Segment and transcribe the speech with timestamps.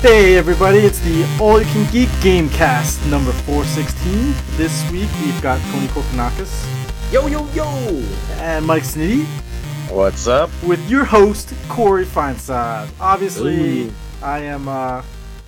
[0.00, 4.32] Hey everybody, it's the All You Can Geek Gamecast number 416.
[4.56, 7.66] This week we've got Tony Kokonakis Yo, yo, yo!
[8.38, 9.26] and Mike Snitty
[9.90, 10.48] What's up?
[10.62, 12.88] with your host, Corey Feinside.
[12.98, 13.92] Obviously, Ooh.
[14.22, 15.02] I am uh,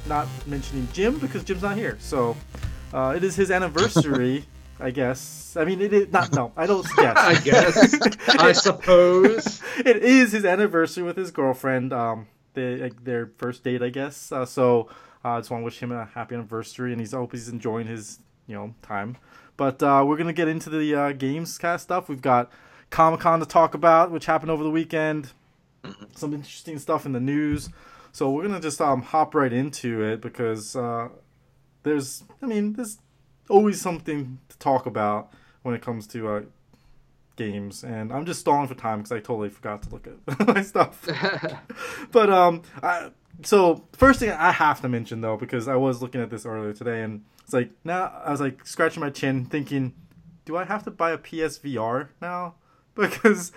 [0.06, 1.96] not mentioning Jim because Jim's not here.
[2.00, 2.36] So,
[2.92, 4.44] uh, it is his anniversary,
[4.80, 5.56] I guess.
[5.56, 7.16] I mean, it is not, no, I don't guess.
[7.16, 8.28] I guess.
[8.28, 9.62] I suppose.
[9.78, 11.92] it is his anniversary with his girlfriend.
[11.94, 14.32] Um, they, like, their first date, I guess.
[14.32, 14.88] Uh, so
[15.24, 17.48] uh, I just want to wish him a happy anniversary, and he's I hope he's
[17.48, 19.16] enjoying his you know time.
[19.56, 22.08] But uh, we're gonna get into the uh, games cast stuff.
[22.08, 22.50] We've got
[22.90, 25.32] Comic Con to talk about, which happened over the weekend.
[26.16, 27.68] Some interesting stuff in the news.
[28.12, 31.08] So we're gonna just um, hop right into it because uh,
[31.82, 32.98] there's, I mean, there's
[33.48, 35.32] always something to talk about
[35.62, 36.42] when it comes to uh,
[37.36, 40.62] games, and I'm just stalling for time because I totally forgot to look at my
[40.62, 41.08] stuff.
[42.12, 43.10] but um, I,
[43.42, 46.72] so first thing I have to mention though, because I was looking at this earlier
[46.72, 49.94] today, and it's like now I was like scratching my chin, thinking,
[50.44, 52.54] do I have to buy a PSVR now?
[52.94, 53.52] Because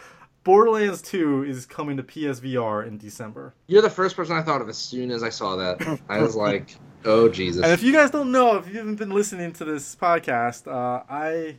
[0.45, 3.53] Borderlands 2 is coming to PSVR in December.
[3.67, 5.99] You're the first person I thought of as soon as I saw that.
[6.07, 7.63] I was like, oh, Jesus.
[7.63, 11.03] And if you guys don't know, if you haven't been listening to this podcast, uh,
[11.09, 11.57] I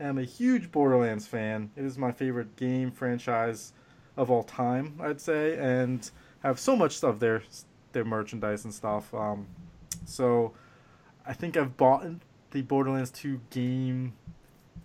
[0.00, 1.70] am a huge Borderlands fan.
[1.76, 3.72] It is my favorite game franchise
[4.16, 6.08] of all time, I'd say, and
[6.40, 7.42] have so much of their
[7.92, 9.12] their merchandise and stuff.
[9.14, 9.46] Um,
[10.04, 10.52] so
[11.26, 12.06] I think I've bought
[12.50, 14.12] the Borderlands 2 game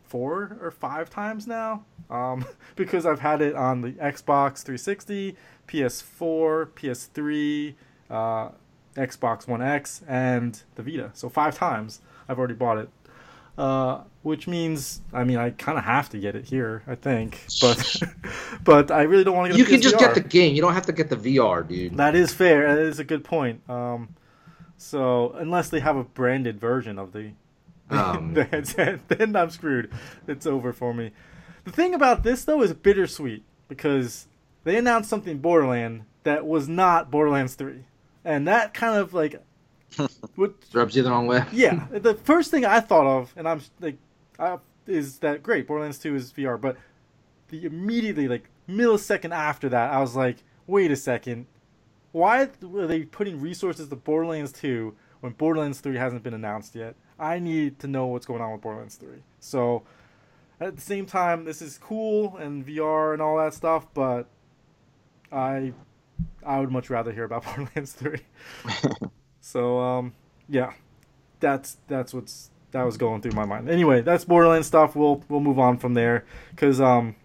[0.03, 5.35] four or five times now um, because I've had it on the Xbox 360,
[5.67, 7.75] PS4, PS3,
[8.09, 8.49] uh,
[8.95, 11.11] Xbox One X, and the Vita.
[11.13, 12.89] So five times I've already bought it.
[13.61, 17.45] Uh, which means, I mean, I kind of have to get it here, I think,
[17.61, 18.01] but
[18.63, 19.59] but I really don't want to get.
[19.59, 20.55] you can just get the game.
[20.55, 21.95] You don't have to get the VR, dude.
[21.97, 22.75] That is fair.
[22.75, 23.61] That is a good point.
[23.69, 24.15] Um,
[24.77, 27.33] so unless they have a branded version of the
[27.91, 29.91] Um, the headset, then I'm screwed.
[30.27, 31.11] It's over for me.
[31.65, 34.27] The thing about this though is bittersweet because
[34.63, 37.83] they announced something Borderland that was not Borderlands 3,
[38.23, 39.43] and that kind of like
[40.35, 41.43] what rubs you the wrong way.
[41.51, 43.97] yeah, the first thing I thought of, and I'm like,
[44.39, 44.57] I,
[44.87, 45.67] is that great?
[45.67, 46.77] Borderlands Two is VR, but
[47.49, 50.37] the immediately like millisecond after that, I was like,
[50.67, 51.45] wait a second,
[52.11, 56.95] why are they putting resources to Borderlands Two when Borderlands Three hasn't been announced yet?
[57.19, 59.23] I need to know what's going on with Borderlands Three.
[59.39, 59.83] So
[60.59, 64.27] at the same time, this is cool and VR and all that stuff, but
[65.31, 65.73] I
[66.45, 68.21] I would much rather hear about Borderlands Three.
[69.51, 70.13] So um,
[70.47, 70.73] yeah,
[71.41, 73.69] that's that's what's that was going through my mind.
[73.69, 74.95] Anyway, that's Borderlands stuff.
[74.95, 77.15] We'll we'll move on from there because um,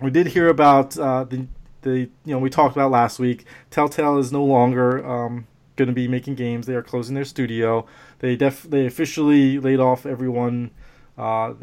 [0.00, 1.46] we did hear about uh, the
[1.82, 3.44] the you know we talked about last week.
[3.70, 6.66] Telltale is no longer um, going to be making games.
[6.66, 7.86] They are closing their studio.
[8.20, 10.70] They def they officially laid off everyone
[11.16, 11.54] uh,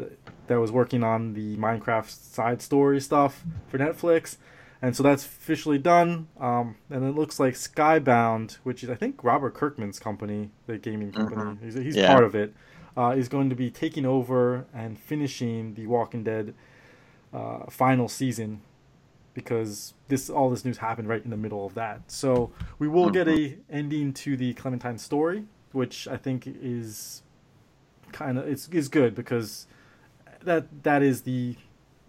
[0.48, 4.36] that was working on the Minecraft side story stuff for Netflix.
[4.82, 6.28] And so that's officially done.
[6.38, 11.12] Um, and it looks like Skybound, which is I think Robert Kirkman's company, the gaming
[11.12, 11.62] company, Mhm.
[11.62, 12.08] he's, he's Yeah.
[12.12, 12.54] part of it,
[12.96, 16.54] uh, is going to be taking over and finishing the Walking Dead
[17.32, 18.60] uh, final season
[19.34, 22.00] because this all this news happened right in the middle of that.
[22.10, 27.22] So we will get a ending to the Clementine story, which I think is
[28.12, 29.66] kind of it's is good because
[30.44, 31.56] that that is the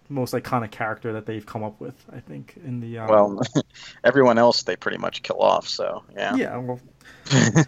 [0.08, 1.94] most iconic character that they've come up with.
[2.12, 3.42] I think in the um, Well,
[4.04, 5.68] everyone else they pretty much kill off.
[5.68, 6.34] So yeah.
[6.34, 6.80] yeah well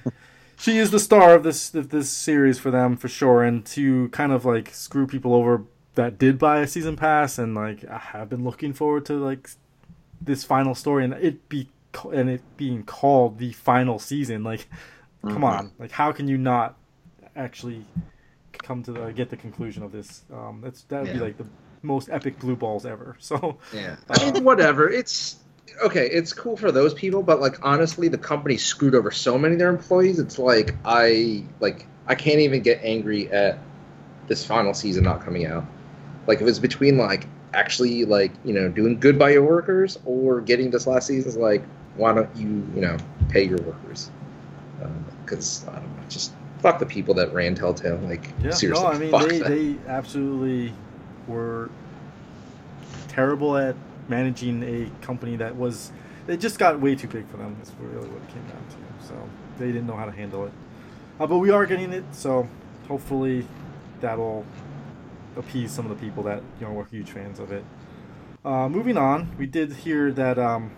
[0.59, 4.09] she is the star of this of this series for them for sure and to
[4.11, 5.62] kind of like screw people over
[5.95, 9.51] that did buy a season pass and like I have been looking forward to like
[10.21, 11.69] this final story and it be
[12.12, 14.69] and it being called the final season like
[15.22, 15.45] come Mhm.
[15.45, 16.77] on like how can you not
[17.37, 17.84] actually
[18.53, 21.47] come to the, get the conclusion of this um that's that would be like the
[21.82, 23.96] most epic blue balls ever so Yeah.
[24.08, 24.88] Uh, I mean, whatever.
[24.88, 25.36] It's
[25.82, 26.08] okay.
[26.08, 29.59] It's cool for those people, but like honestly, the company screwed over so many of
[29.59, 30.18] their employees.
[30.18, 33.59] It's like I like I can't even get angry at
[34.27, 35.65] this final season not coming out.
[36.27, 40.41] Like if it's between like actually like you know doing good by your workers or
[40.41, 41.62] getting this last season, it's like
[41.97, 42.97] why don't you you know
[43.28, 44.10] pay your workers?
[44.83, 47.98] Um, because I don't know, just fuck the people that ran Telltale.
[47.98, 49.50] Like Yeah, seriously, no, I mean fuck they, them.
[49.50, 50.72] they absolutely
[51.30, 51.71] were
[53.09, 53.77] terrible at
[54.09, 55.92] managing a company that was
[56.28, 57.56] it just got way too big for them.
[57.59, 59.06] That's really what it came down to.
[59.06, 59.15] So
[59.59, 60.53] they didn't know how to handle it.
[61.18, 62.48] Uh, but we are getting it, so
[62.88, 63.47] hopefully
[64.00, 64.44] that'll
[65.36, 67.65] appease some of the people that you know were huge fans of it.
[68.44, 70.71] Uh, moving on, we did hear that um,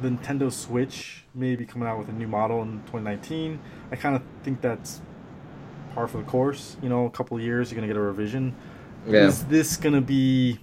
[0.00, 3.58] the Nintendo Switch may be coming out with a new model in 2019.
[3.90, 5.00] I kind of think that's
[5.94, 6.76] par for the course.
[6.82, 8.54] You know, a couple years, you're gonna get a revision.
[9.06, 9.26] Yeah.
[9.26, 10.58] Is this gonna be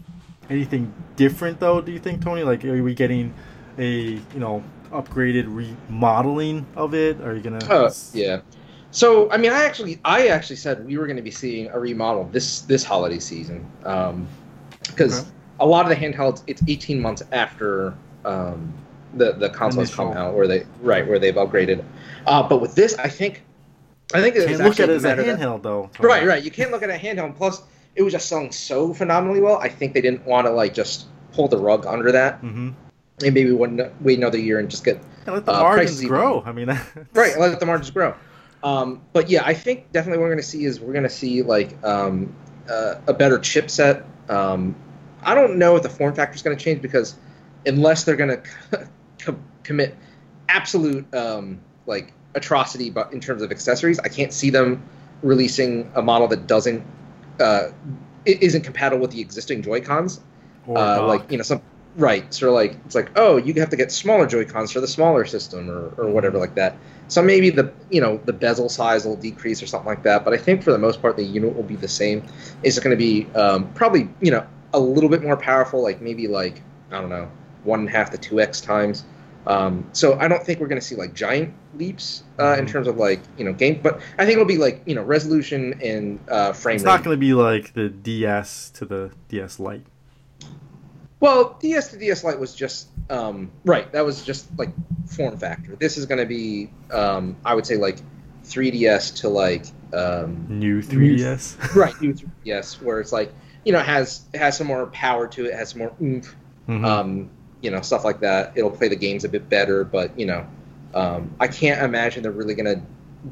[0.49, 1.81] anything different though?
[1.81, 2.43] Do you think, Tony?
[2.43, 3.33] Like, are we getting
[3.77, 7.21] a you know upgraded remodeling of it?
[7.21, 7.63] Are you gonna?
[7.65, 8.41] Uh, yeah.
[8.91, 11.79] So I mean, I actually, I actually said we were going to be seeing a
[11.79, 15.29] remodel this this holiday season, because Okay.
[15.59, 17.93] a lot of the handhelds, it's 18 months after
[18.23, 18.73] um,
[19.15, 21.83] the the consoles come out, where they right where they've upgraded.
[22.25, 23.43] Uh, but with this, I think,
[24.13, 25.89] I think it's look at actually it as a matter that- handheld though.
[25.99, 26.41] Right, right.
[26.43, 27.25] You can't look at a handheld.
[27.25, 27.63] And plus,
[27.95, 29.57] it was just selling so phenomenally well.
[29.57, 32.69] I think they didn't want to like just pull the rug under that, Mm-hmm.
[33.24, 36.44] and maybe wouldn't wait another year and just get let the Uh, margins prices grow.
[36.45, 36.68] I mean,
[37.13, 38.13] right let the margins grow
[38.63, 41.09] um, but yeah i think definitely what we're going to see is we're going to
[41.09, 42.33] see like um,
[42.69, 44.75] uh, a better chipset um,
[45.24, 47.15] i don't know if the form factor is going to change because
[47.65, 48.30] unless they're going
[48.71, 48.88] to
[49.19, 49.95] co- commit
[50.50, 54.81] absolute um, like atrocity but in terms of accessories i can't see them
[55.21, 56.83] releasing a model that doesn't
[57.39, 57.69] uh,
[58.25, 60.19] isn't compatible with the existing joy cons
[60.69, 61.61] uh, like you know some
[61.97, 64.87] right so like it's like oh you have to get smaller joy cons for the
[64.87, 66.75] smaller system or, or whatever like that.
[67.07, 70.33] So maybe the you know the bezel size will decrease or something like that but
[70.33, 72.23] i think for the most part the unit will be the same.
[72.63, 76.27] It's going to be um, probably you know a little bit more powerful like maybe
[76.27, 76.61] like
[76.91, 77.29] i don't know
[77.63, 79.05] one and a half to two x times
[79.47, 82.69] um, so i don't think we're going to see like giant leaps uh, in Mhm.
[82.69, 85.80] terms of like you know game but i think it'll be like you know resolution
[85.81, 89.59] and uh, frame it's rate not going to be like the DS to the DS
[89.59, 89.86] Lite.
[91.19, 93.92] Well, DS to DS Lite was just um, right.
[93.94, 94.69] That was just like
[95.07, 95.75] form factor.
[95.75, 97.97] This is going to be, um, I would say, like
[98.44, 101.56] 3DS to like um, New 3DS.
[101.75, 103.33] right new 3DS, where it's like
[103.63, 106.36] you know it has it has some more power to it, has some more oomph,
[106.68, 106.86] Mhm.
[106.86, 107.30] um,
[107.65, 108.53] you know stuff like that.
[108.56, 110.47] It'll play the games a bit better, but you know,
[110.94, 112.81] um, I can't imagine they're really going to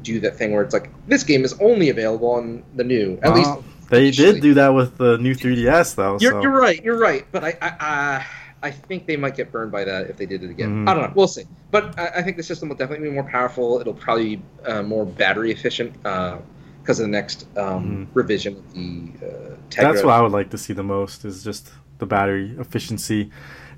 [0.02, 3.18] do that thing where it's like this game is only available on the new.
[3.22, 3.50] At least
[3.88, 6.18] they did do that with the new 3DS though.
[6.20, 6.42] You're, so.
[6.42, 6.82] you're right.
[6.82, 7.24] You're right.
[7.30, 8.26] But I, I, I,
[8.64, 10.84] I think they might get burned by that if they did it again.
[10.84, 10.88] Mhm.
[10.88, 11.12] I don't know.
[11.14, 11.44] We'll see.
[11.70, 13.80] But I, I think the system will definitely be more powerful.
[13.80, 19.26] It'll probably be uh, more battery efficient because of the next um, revision of the
[19.26, 19.92] uh, Tegra.
[19.92, 23.30] That's what I would like to see the most is just the battery efficiency.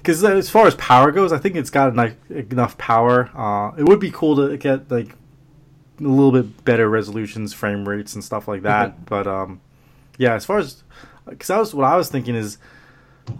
[0.06, 3.28] Because as far as power goes, I think it's got enough, enough power.
[3.34, 5.08] Uh, it would be cool to get like
[5.98, 9.04] a little bit better resolutions, frame rates, and stuff like that.
[9.04, 9.60] But um,
[10.16, 10.84] yeah, as far as
[11.28, 12.58] because that was what I was thinking is,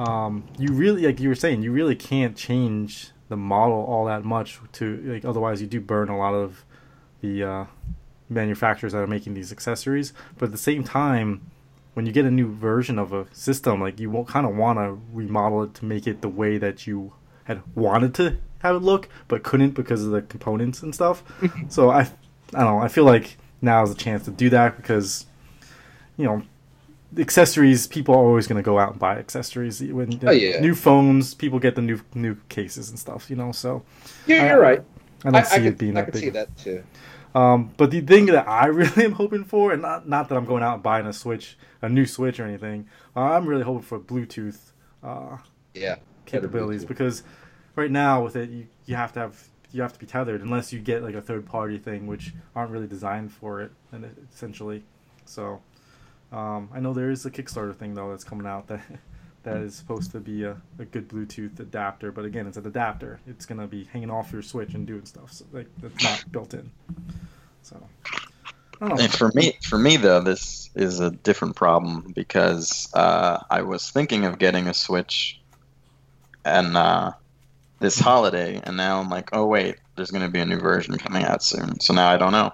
[0.01, 4.25] um, you really like you were saying, you really can't change the model all that
[4.25, 6.65] much to like otherwise you do burn a lot of
[7.21, 7.65] the uh,
[8.29, 10.13] manufacturers that are making these accessories.
[10.37, 11.49] But at the same time,
[11.97, 14.79] when you get a new version of a system, like you won't kind of want
[14.79, 17.15] to remodel it to make it the way that you
[17.45, 21.23] had wanted to have it look, but couldn't because of the components and stuff.
[21.69, 22.07] so I, I
[22.53, 22.79] don't know.
[22.81, 25.25] I feel like now is a chance to do that because,
[26.19, 26.43] you know,
[27.17, 30.61] accessories people are always going to go out and buy accessories when Oh, yeah.
[30.61, 33.85] new phones people get the new new cases and stuff you know so
[34.27, 34.83] Yeah, you're right.
[35.25, 36.83] i don't I, see I it could, being I that could big see that too.
[37.37, 40.47] Um, but the thing that I really am hoping for, and not not that I'm
[40.47, 43.83] going out and buying a Switch, a new Switch or anything, uh, I'm really hoping
[43.83, 44.73] for Bluetooth
[45.03, 45.37] uh,
[45.75, 45.97] Yeah.
[46.25, 46.89] capabilities Bluetooth.
[46.89, 47.23] because
[47.77, 50.73] right now with it, you, you have to have you have to be tethered unless
[50.73, 54.83] you get like a third party thing, which aren't really designed for it, and essentially,
[55.27, 55.61] so
[56.33, 58.81] um, I know there is a Kickstarter thing though that's coming out that.
[59.43, 63.21] That is supposed to be a, a good Bluetooth adapter, but again, it's an adapter.
[63.29, 65.31] It's gonna be hanging off your Switch and doing stuff.
[65.35, 66.73] So like that's not built in.
[67.67, 67.83] So.
[68.81, 73.91] And for me, for me though, this is a different problem because uh, I was
[73.91, 75.41] thinking of getting a Switch,
[76.45, 77.13] and uh,
[77.81, 80.97] this holiday, and now I'm like, oh wait, there's going to be a new version
[80.99, 81.81] coming out soon.
[81.81, 82.53] So now I don't know.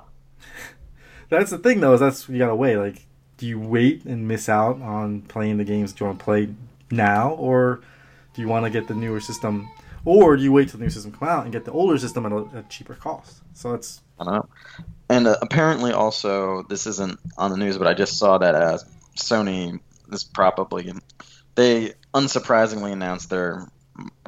[1.29, 2.77] That's the thing though, is that's you gotta wait.
[2.77, 3.05] Like,
[3.39, 6.55] do you wait and miss out on playing the games you want to play
[6.91, 7.81] now, or
[8.35, 9.69] do you want to get the newer system,
[10.05, 12.27] or do you wait till the new system come out and get the older system
[12.27, 13.39] at a, a cheaper cost?
[13.55, 14.49] So it's I don't know.
[15.09, 18.79] And uh, apparently, also, this isn't on the news, but I just saw that uh,
[19.17, 19.79] Sony
[20.11, 20.93] is probably
[21.55, 23.67] they unsurprisingly announced they're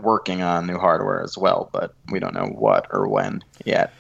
[0.02, 3.92] working on new hardware as well, but we don't know what or when yet.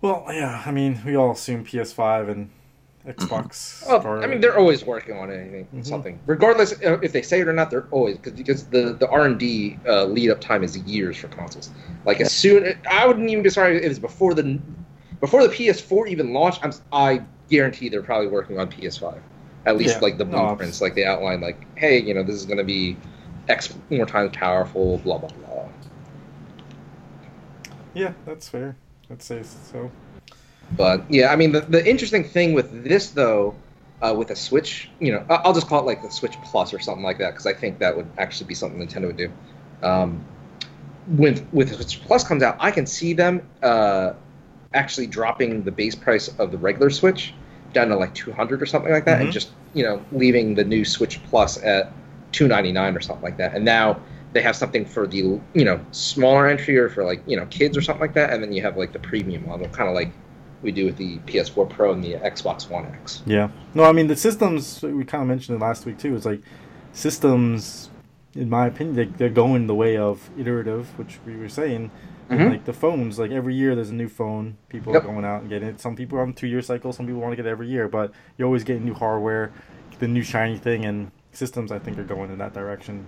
[0.00, 0.62] well, yeah.
[0.66, 2.50] I mean, we all assume PS5 and
[3.06, 3.86] Xbox.
[3.86, 5.86] Well, I mean, they're always working on anything, Mhm.
[5.86, 7.70] something, regardless uh, if they say it or not.
[7.70, 11.16] They're always because because the the R and D uh, lead up time is years
[11.16, 11.70] for consoles.
[12.04, 14.58] Like as soon, I wouldn't even be sorry if it was before the
[15.22, 16.60] before the PS4 even launched.
[16.64, 19.22] I'm, I guarantee they're probably working on PS5.
[19.66, 20.02] At least Yeah.
[20.02, 22.64] like the No, blueprints, like they outline, like hey, you know, this is going to
[22.64, 23.02] be
[23.48, 25.70] X more times powerful, blah blah blah.
[27.94, 28.76] Yeah, that's fair.
[29.10, 29.92] I'd say so.
[30.70, 33.62] But yeah, I mean, the, the interesting thing with this though,
[34.00, 36.78] uh, with a Switch, you know, I'll just call it like the Switch Plus or
[36.80, 39.32] something like that because I think that would actually be something Nintendo would do.
[39.82, 40.28] Um,
[41.06, 44.14] when with the Switch Plus comes out, I can see them uh,
[44.74, 47.34] actually dropping the base price of the regular Switch
[47.72, 49.24] down to like 200 or something like that, Mhm.
[49.24, 51.92] and just you know leaving the new Switch Plus at
[52.32, 53.54] 299 or something like that.
[53.54, 53.98] And now
[54.32, 57.76] they have something for the you know smaller entry or for like you know kids
[57.76, 60.10] or something like that, and then you have like the premium model, kind of like
[60.62, 63.22] we do with the PS4 Pro and the Xbox One X.
[63.26, 63.48] Yeah.
[63.74, 66.14] No, I mean the systems we kind of mentioned it last week too.
[66.14, 66.40] It's like
[66.92, 67.90] systems,
[68.34, 71.90] in my opinion, they, they're going the way of iterative, which we were saying.
[72.38, 72.50] Mhm.
[72.50, 74.56] Like the phones, like every year there's a new phone.
[74.68, 75.04] People Yep.
[75.04, 75.80] are going out and getting it.
[75.80, 76.92] Some people are on two year cycle.
[76.92, 77.88] Some people want to get it every year.
[77.88, 79.50] But you're always getting new hardware,
[79.98, 81.70] the new shiny thing, and systems.
[81.72, 83.04] I think are going in that direction.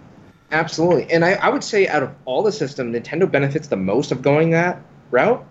[0.52, 4.12] Absolutely, and I, I would say out of all the system, Nintendo benefits the most
[4.12, 5.45] of going that route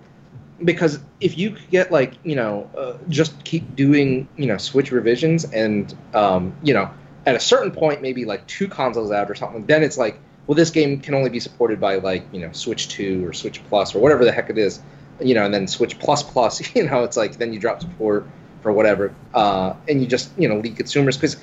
[0.64, 4.92] because if you could get like you know uh, just keep doing you know Switch
[4.92, 6.90] revisions and um, you know
[7.26, 10.56] at a certain point maybe like two consoles out or something, then it's like well
[10.56, 13.96] this game can only be supported by like you know Switch Two or Switch Plus
[13.96, 14.82] or whatever the heck it is,
[15.22, 18.26] you know, and then Switch Plus Plus, you know, it's like then you drop support
[18.62, 21.38] for whatever, uh, and you just you know lead consumers because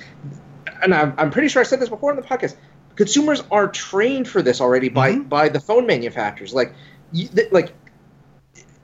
[0.83, 2.55] and I'm, I'm pretty sure I said this before in the podcast.
[2.95, 5.29] Consumers are trained for this already by Mhm.
[5.29, 6.53] by the phone manufacturers.
[6.53, 6.73] Like,
[7.11, 7.71] you, th- like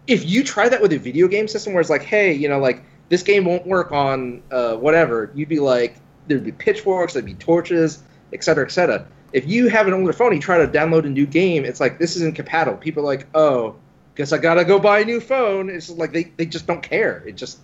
[0.07, 2.59] if you try that with a video game system, where it's like, hey, you know,
[2.59, 5.97] like this game won't work on uh, whatever, you'd be like,
[6.27, 8.01] there'd be pitchforks, there'd be torches,
[8.33, 9.05] et cetera, et cetera.
[9.33, 11.99] If you have an older phone, you try to download a new game, it's like
[11.99, 12.77] this isn't compatible.
[12.77, 13.75] People are like, oh,
[14.15, 15.69] guess I gotta go buy a new phone.
[15.69, 17.23] It's like they, they just don't care.
[17.25, 17.59] It just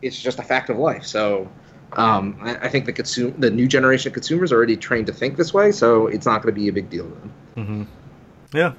[0.00, 1.04] it's just a fact of life.
[1.04, 1.48] So
[1.94, 5.12] um, I, I think the consume the new generation of consumers are already trained to
[5.12, 7.32] think this way, so it's not going to be a big deal to them.
[7.54, 7.82] hmm
[8.56, 8.72] Yeah.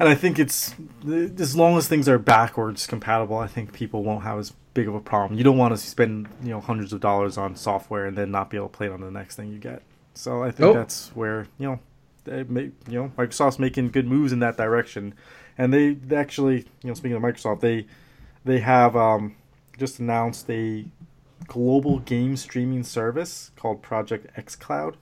[0.00, 0.74] And I think it's
[1.06, 4.94] as long as things are backwards compatible, I think people won't have as big of
[4.94, 5.36] a problem.
[5.36, 8.50] You don't want to spend you know hundreds of dollars on software and then not
[8.50, 9.82] be able to play it on the next thing you get.
[10.18, 10.74] So I think Nope.
[10.74, 11.78] that's where you know,
[12.24, 15.14] they may, you know, Microsoft's making good moves in that direction,
[15.56, 17.86] and they, they actually you know speaking of Microsoft, they
[18.44, 19.36] they have um,
[19.78, 20.84] just announced a
[21.46, 24.96] global game streaming service called Project xCloud,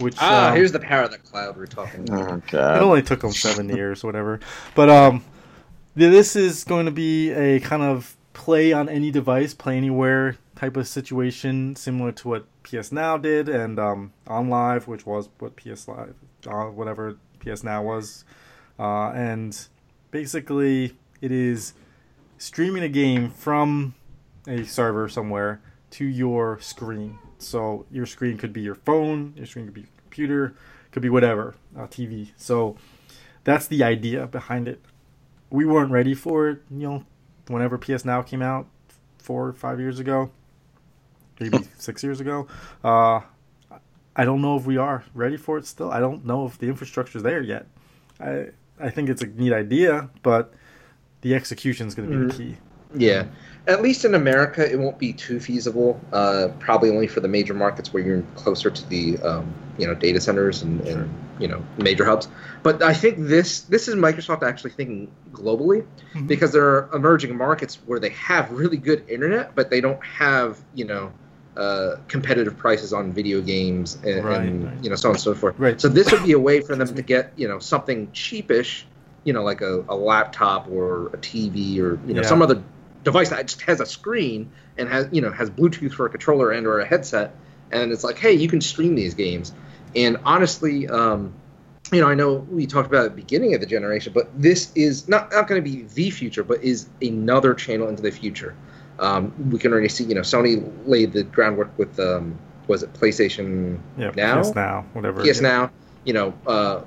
[0.00, 2.42] which Ah, um, here's the power of the cloud we're talking about.
[2.52, 4.40] Oh it only took them seven years, whatever.
[4.74, 5.24] But um,
[5.94, 10.76] this is going to be a kind of play on any device, play anywhere type
[10.76, 15.86] of situation, similar to what PS Now did, and um, OnLive, which was what PS
[15.86, 16.16] Live,
[16.48, 18.24] uh, whatever PS Now was,
[18.76, 19.56] uh, and
[20.10, 21.74] basically it is
[22.38, 23.94] streaming a game from
[24.48, 25.60] a server somewhere
[25.90, 27.18] to your screen.
[27.38, 30.56] So your screen could be your phone, your screen could be your computer,
[30.90, 32.30] could be whatever, uh, TV.
[32.36, 32.76] So
[33.44, 34.80] that's the idea behind it.
[35.50, 37.04] We weren't ready for it, you know,
[37.46, 38.66] whenever PS Now came out
[39.18, 40.32] four or five years ago,
[41.40, 42.46] maybe six years ago.
[42.84, 43.20] Uh,
[44.16, 45.90] I don't know if we are ready for it still.
[45.92, 47.66] I don't know if the infrastructure is there yet.
[48.20, 48.48] I
[48.80, 50.52] I think it's a neat idea, but
[51.22, 52.56] the execution is going to be the key.
[52.94, 53.26] Yeah,
[53.66, 56.00] at least in America, it won't be too feasible.
[56.12, 59.94] Uh, probably only for the major markets where you're closer to the um, you know
[59.94, 62.28] data centers and, and you know major hubs.
[62.62, 66.26] But I think this this is Microsoft actually thinking globally Mhm.
[66.26, 70.58] because there are emerging markets where they have really good internet, but they don't have
[70.74, 71.12] you know.
[71.58, 74.84] Uh, competitive prices on video games and, Right, and right.
[74.84, 75.58] you know so on and so forth.
[75.58, 75.80] Right.
[75.80, 78.84] So this would be a way for them to get you know something cheapish,
[79.24, 82.28] you know, like a, a laptop or a TV or you know Yeah.
[82.28, 82.62] some other
[83.02, 86.52] device that just has a screen and has you know has Bluetooth for a controller
[86.52, 87.34] and or a headset,
[87.72, 89.52] and it's like, hey, you can stream these games.
[89.96, 91.32] And honestly, um,
[91.90, 94.70] you know, I know we talked about at the beginning of the generation, but this
[94.76, 98.54] is not not going to be the future, but is another channel into the future.
[98.98, 102.36] Um, we can already see, you know, Sony laid the groundwork with um,
[102.66, 104.42] was it PlayStation Yeah, now?
[104.42, 105.20] PS Now, whatever.
[105.22, 105.48] PS yeah.
[105.48, 105.70] Now,
[106.04, 106.82] you know, uh,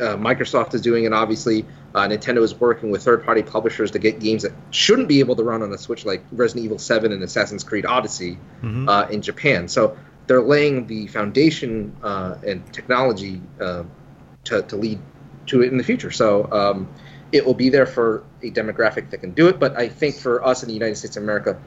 [0.00, 1.12] uh, Microsoft is doing it.
[1.12, 5.36] Obviously, uh, Nintendo is working with third-party publishers to get games that shouldn't be able
[5.36, 8.88] to run on a Switch, like Resident Evil 7 and Assassin's Creed Odyssey, Mhm.
[8.88, 9.68] uh, in Japan.
[9.68, 9.96] So
[10.26, 13.82] they're laying the foundation uh, and technology uh,
[14.44, 14.98] to, to lead
[15.46, 16.10] to it in the future.
[16.10, 16.88] So um,
[17.32, 19.58] it will be there for a demographic that can do it.
[19.58, 21.58] But I think for us in the United States of America,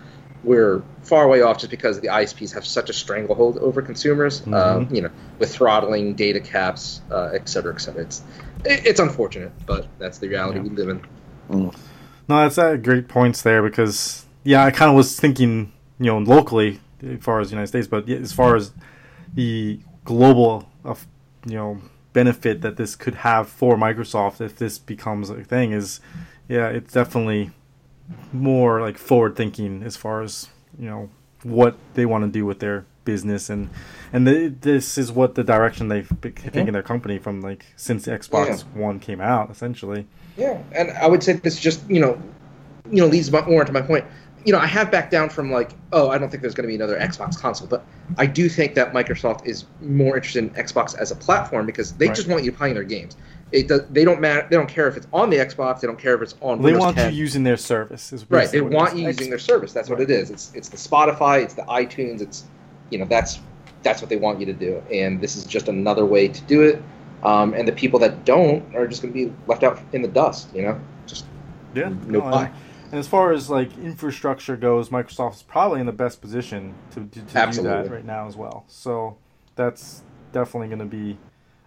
[0.43, 4.41] we're far way off just because the ISPs have such a stranglehold over consumers.
[4.41, 4.93] Uh, Mhm.
[4.95, 8.01] you know, with throttling, data caps, uh, et cetera, et cetera.
[8.01, 8.21] It's
[8.65, 10.63] it, it's unfortunate, but that's the reality Yeah.
[10.63, 11.01] we live in.
[11.49, 11.71] No,
[12.27, 16.79] that's uh, great points there because yeah, I kind of was thinking you know locally
[17.05, 18.71] as far as the United States, but as far as
[19.33, 21.05] the global of
[21.45, 21.77] you know
[22.13, 25.99] benefit that this could have for Microsoft if this becomes a thing is,
[26.47, 27.51] yeah, it's definitely
[28.31, 31.09] more like forward thinking as far as you know
[31.43, 33.69] what they want to do with their business and
[34.11, 36.49] and the, this is what the direction they've been mm-hmm.
[36.49, 40.07] taking their company from like since the Xbox One came out essentially.
[40.37, 42.21] Yeah, and I would say this just you know,
[42.89, 44.05] you know leads more into my point.
[44.45, 46.67] You know, I have backed down from like, oh, I don't think there's going to
[46.67, 47.85] be another Xbox console, but
[48.17, 52.07] I do think that Microsoft is more interested in Xbox as a platform because they
[52.07, 52.15] Right.
[52.15, 53.15] just want you playing their games.
[53.51, 54.45] It does, they don't matter.
[54.49, 55.79] They don't care if it's on the Xbox.
[55.79, 56.61] They don't care if it's on.
[56.61, 57.13] They want 10.
[57.13, 58.11] you using their service.
[58.11, 58.49] Is Right.
[58.51, 59.73] They basically what it want you using their service.
[59.73, 60.31] That's what it is.
[60.31, 62.45] It's it's the Spotify, it's the iTunes, it's
[62.89, 63.39] you know, that's
[63.83, 64.81] that's what they want you to do.
[64.91, 66.81] And this is just another way to do it.
[67.23, 70.07] Um, and the people that don't are just going to be left out in the
[70.07, 70.79] dust, you know?
[71.05, 71.25] Just
[71.75, 71.89] Yeah.
[71.89, 72.51] no no, pie.
[72.93, 77.05] And, as far as like infrastructure goes, Microsoft is probably in the best position to,
[77.07, 78.65] to, to do that right now as well.
[78.67, 79.17] So
[79.55, 81.17] that's definitely going to be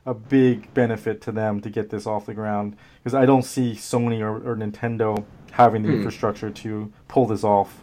[0.06, 3.72] a big benefit to them to get this off the ground because I don't see
[3.72, 5.96] Sony or, or Nintendo having the Hmm.
[5.96, 7.82] infrastructure to pull this off.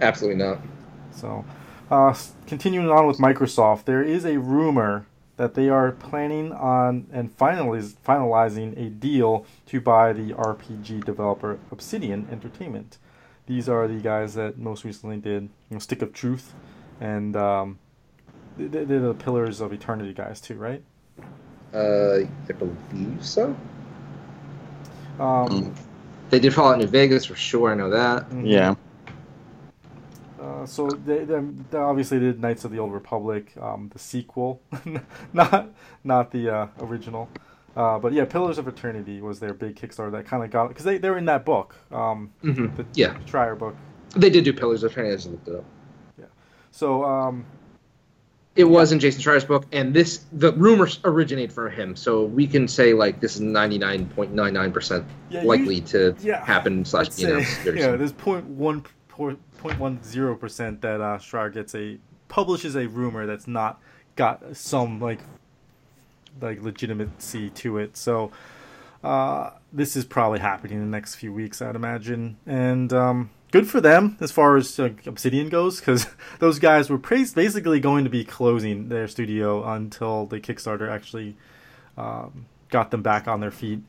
[0.00, 0.58] absolutely not.
[1.12, 1.44] So,
[1.90, 2.14] uh,
[2.46, 7.94] continuing on with Microsoft, there is a rumor that they are planning on and finaliz-
[8.06, 12.98] finalizing a deal to buy the RPG developer Obsidian Entertainment.
[13.46, 16.54] These are the guys that most recently did you know, Stick of Truth,
[17.00, 17.78] and um,
[18.56, 20.82] they- they- they're the Pillars of Eternity guys too, right?
[21.74, 23.56] Uh, I believe so.
[25.18, 25.76] Um, Mm.
[26.30, 27.70] They did Fallout New Vegas for sure.
[27.70, 28.30] I know that.
[28.30, 28.48] mhm.
[28.50, 28.74] Yeah.
[30.64, 31.40] Uh, so they, they,
[31.70, 34.60] they obviously did Knights of the Old Republic, um, the sequel,
[35.32, 35.68] not
[36.02, 37.28] not the uh, original.
[37.76, 40.84] Uh, but yeah, Pillars of Eternity was their big Kickstarter that kind of got because
[40.84, 43.14] they they're in that book, um, hmm the Yeah.
[43.26, 43.74] Schreier book.
[44.16, 45.12] They did do Pillars of Eternity.
[45.12, 45.64] I just looked it up.
[46.70, 47.44] So um,
[48.56, 51.94] It was in Jason Schreier's book, and this the rumors originate from him.
[51.96, 55.48] So we can say like this is ninety nine point nine nine percent yeah, you-
[55.48, 58.84] likely to yeah, happen slash be announced yeah, there's point one
[59.16, 61.98] point one zero percent that uh, Schreier gets a
[62.28, 63.80] publishes a rumor that's not
[64.16, 65.20] got some like
[66.40, 67.96] like legitimacy to it.
[67.96, 68.32] So
[69.02, 73.68] uh, this is probably happening in the next few weeks, I'd imagine, and um, good
[73.68, 76.06] for them as far as uh, Obsidian goes, because
[76.38, 81.36] those guys were pra- basically going to be closing their studio until the Kickstarter actually
[81.98, 83.80] um, got them back on their feet,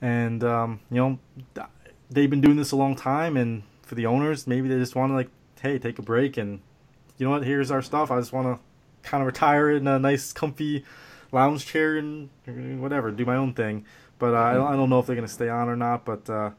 [0.00, 1.18] and um, you know
[1.54, 1.66] th-
[2.10, 3.62] they've been doing this a long time, and
[3.94, 5.30] for the owners, maybe they just want to like,
[5.60, 6.60] hey, take a break, and
[7.16, 8.10] you know what, here's our stuff.
[8.10, 10.84] I just want to kind of retire in a nice, comfy
[11.32, 12.28] lounge chair and
[12.80, 13.84] whatever, do my own thing.
[14.18, 16.04] But uh, I, don't, I don't know if they're going to stay on or not.
[16.04, 16.50] But uh,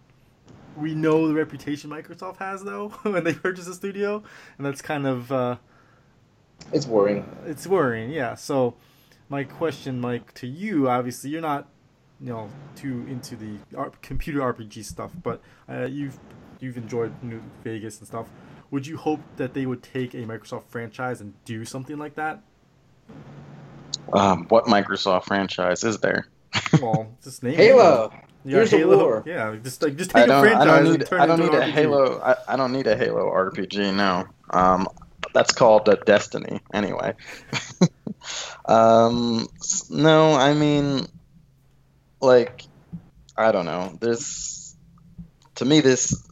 [0.77, 4.23] we know the reputation Microsoft has, though, when they purchase a studio,
[4.57, 5.57] and that's kind of uh,
[6.71, 7.25] It's worrying.
[7.45, 8.11] it's worrying.
[8.11, 8.35] Yeah.
[8.35, 8.75] So
[9.29, 11.67] my question, Mike, to you, obviously, you're not,
[12.21, 13.57] you know, too into the
[14.01, 16.17] computer RPG stuff, but uh, you've
[16.59, 18.27] you've enjoyed New Vegas and stuff.
[18.71, 22.41] Would you hope that they would take a Microsoft franchise and do something like that?
[24.13, 26.27] Um, what Microsoft franchise is there?
[26.81, 27.55] Well, just name.
[27.55, 28.11] Halo.
[28.43, 28.97] You got Here's Halo.
[28.97, 29.23] war.
[29.25, 30.43] Yeah, just like just I take a don't.
[30.43, 31.05] franchise I don't and need.
[31.07, 31.75] turn I don't into need an a RPG.
[31.75, 32.21] Halo.
[32.21, 33.93] I, I don't need a Halo RPG.
[33.95, 34.25] No.
[34.51, 34.87] Um,
[35.33, 37.13] that's called a Destiny anyway.
[38.65, 39.47] um,
[39.89, 41.07] no, I mean,
[42.21, 42.63] like,
[43.37, 43.97] I don't know.
[43.99, 44.75] This,
[45.55, 46.27] to me, this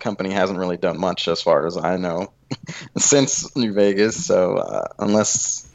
[0.00, 2.32] company hasn't really done much as far as I know
[2.98, 4.24] since New Vegas.
[4.24, 5.72] So uh, unless,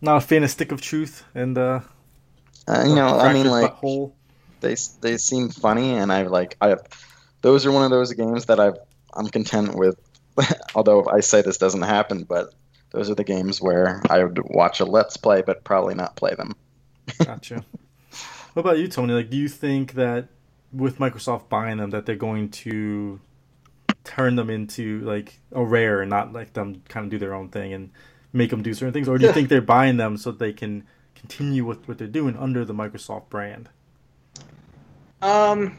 [0.00, 1.80] Not a fan of Stick of Truth and uh,
[2.68, 3.76] uh, you know, I mean, like.
[3.76, 4.12] Butthole.
[4.60, 6.76] they they seem funny and I like I
[7.42, 8.76] those are one of those games that I've
[9.14, 9.98] I'm content with
[10.74, 12.52] although I say this doesn't happen but
[12.90, 16.34] those are the games where I would watch a let's play but probably not play
[16.34, 16.54] them
[17.18, 17.64] Gotcha.
[18.52, 19.12] what about you, Tony?
[19.14, 20.28] Like, do you think that
[20.72, 23.20] with Microsoft buying them, that they're going to
[24.04, 27.48] turn them into like a rare and not let them kind of do their own
[27.48, 27.90] thing and
[28.32, 29.34] make them do certain things, or do you Yeah.
[29.34, 30.84] think they're buying them so they can
[31.14, 33.68] continue with what they're doing under the Microsoft brand?
[35.22, 35.76] Um,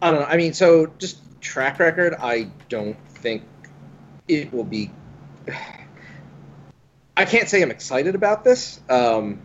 [0.00, 0.26] I don't know.
[0.26, 2.14] I mean, so just track record.
[2.18, 3.42] I don't think
[4.28, 4.90] it will be.
[7.16, 9.40] I can't say I'm excited about this, um,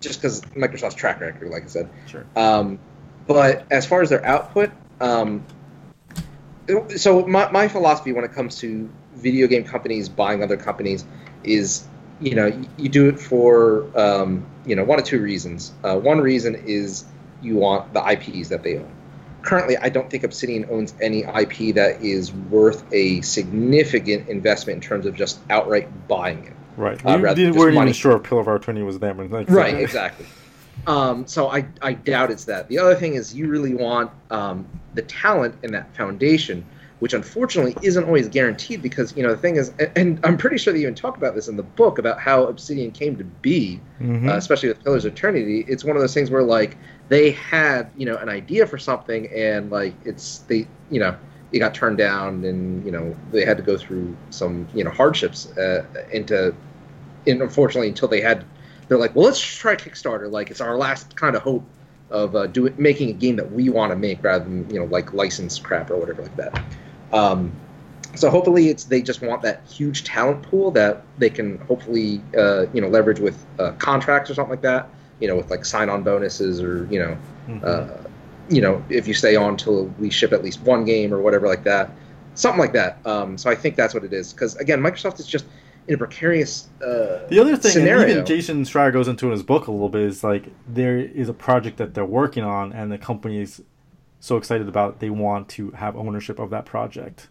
[0.00, 1.90] just because Microsoft's track record, like I said.
[2.06, 2.24] Sure.
[2.36, 2.78] Um,
[3.26, 5.44] but as far as their output, um,
[6.96, 11.04] so my, my philosophy when it comes to video game companies buying other companies
[11.44, 11.86] is,
[12.20, 15.72] you know, you, you do it for, um, you know, one of two reasons.
[15.84, 17.04] Uh, one reason is
[17.42, 18.90] you want the IPs that they own.
[19.42, 24.88] Currently, I don't think Obsidian owns any IP that is worth a significant investment in
[24.88, 26.52] terms of just outright buying it.
[26.76, 27.04] Right.
[27.04, 29.30] Uh, we rather just weren't even sure if Pillar of Eternity was them.
[29.30, 30.26] Like, Right, exactly.
[30.86, 32.68] Um, so I, I doubt it's that.
[32.68, 36.64] The other thing is you really want um, the talent in that foundation,
[37.00, 40.58] which unfortunately isn't always guaranteed because you know the thing is, and- and I'm pretty
[40.58, 43.80] sure they even talk about this in the book about how Obsidian came to be,
[44.00, 44.28] Mhm.
[44.28, 45.64] uh, especially with Pillars of Eternity.
[45.68, 46.76] It's one of those things where like
[47.08, 51.14] they had you know an idea for something and like it's they you know
[51.52, 54.90] it got turned down and you know they had to go through some you know
[54.90, 56.54] hardships uh, into
[57.26, 58.44] and unfortunately until they had
[58.90, 61.64] they're like well let's try kickstarter like it's our last kind of hope
[62.10, 64.86] of uh, doing making a game that we want to make rather than you know
[64.86, 66.60] like licensed crap or whatever like that
[67.12, 67.52] um,
[68.16, 72.66] so hopefully it's they just want that huge talent pool that they can hopefully uh,
[72.74, 75.88] you know leverage with uh, contracts or something like that you know with like sign
[75.88, 77.16] on bonuses or you know
[77.48, 77.64] Mhm.
[77.64, 78.08] uh,
[78.50, 81.46] you know, if you stay on till we ship at least one game or whatever
[81.46, 81.90] like that,
[82.34, 82.98] something like that.
[83.06, 84.32] Um, so I think that's what it is.
[84.32, 85.46] Because again, Microsoft is just
[85.88, 88.08] in a precarious uh, The other thing, and scenario.
[88.08, 91.28] even Jason Schreier goes into in his book a little bit, is like there is
[91.28, 93.62] a project that they're working on, and the company is
[94.20, 97.28] so excited about they want to have ownership of that project.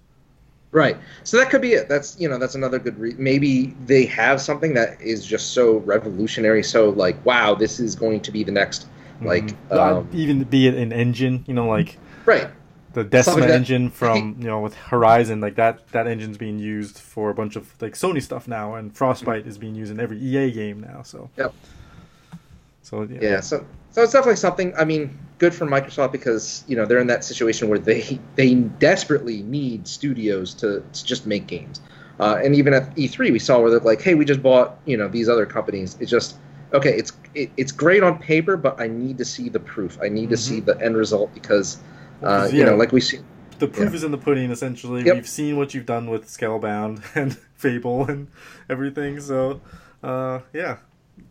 [0.71, 0.97] Right.
[1.23, 1.89] So that could be it.
[1.89, 2.97] That's you know that's another good.
[2.99, 6.61] Re- Maybe they have something that is just so revolutionary.
[6.63, 8.85] So like, wow, this is going to be the next
[9.21, 9.55] like Mhm.
[9.71, 12.49] Uh, um, even be it an engine, you know, like right.
[12.93, 16.97] The Decima that- engine from you know with Horizon, like that that engine's being used
[16.99, 20.17] for a bunch of like Sony stuff now, and Frostbite is being used in every
[20.19, 21.01] EA game now.
[21.03, 21.53] So Yep.
[22.81, 23.39] So yeah, Yeah.
[23.41, 24.73] So so it's definitely something.
[24.77, 28.53] I mean, good for Microsoft because you know they're in that situation where they they
[28.55, 31.81] desperately need studios to, to just make games.
[32.19, 34.97] Uh, and even at E3, we saw where they're like, "Hey, we just bought you
[34.97, 36.37] know these other companies." It's just
[36.73, 36.97] okay.
[36.97, 39.97] It's it, it's great on paper, but I need to see the proof.
[40.01, 40.39] I need to Mhm.
[40.39, 41.77] see the end result because
[42.21, 43.19] uh, Because, you know, like we see.
[43.59, 43.95] the proof Yeah.
[43.95, 44.51] is in the pudding.
[44.51, 45.15] Essentially, Yep.
[45.15, 48.27] we've seen what you've done with Scalebound and Fable and
[48.69, 49.19] everything.
[49.19, 49.61] So
[50.03, 50.77] uh, yeah,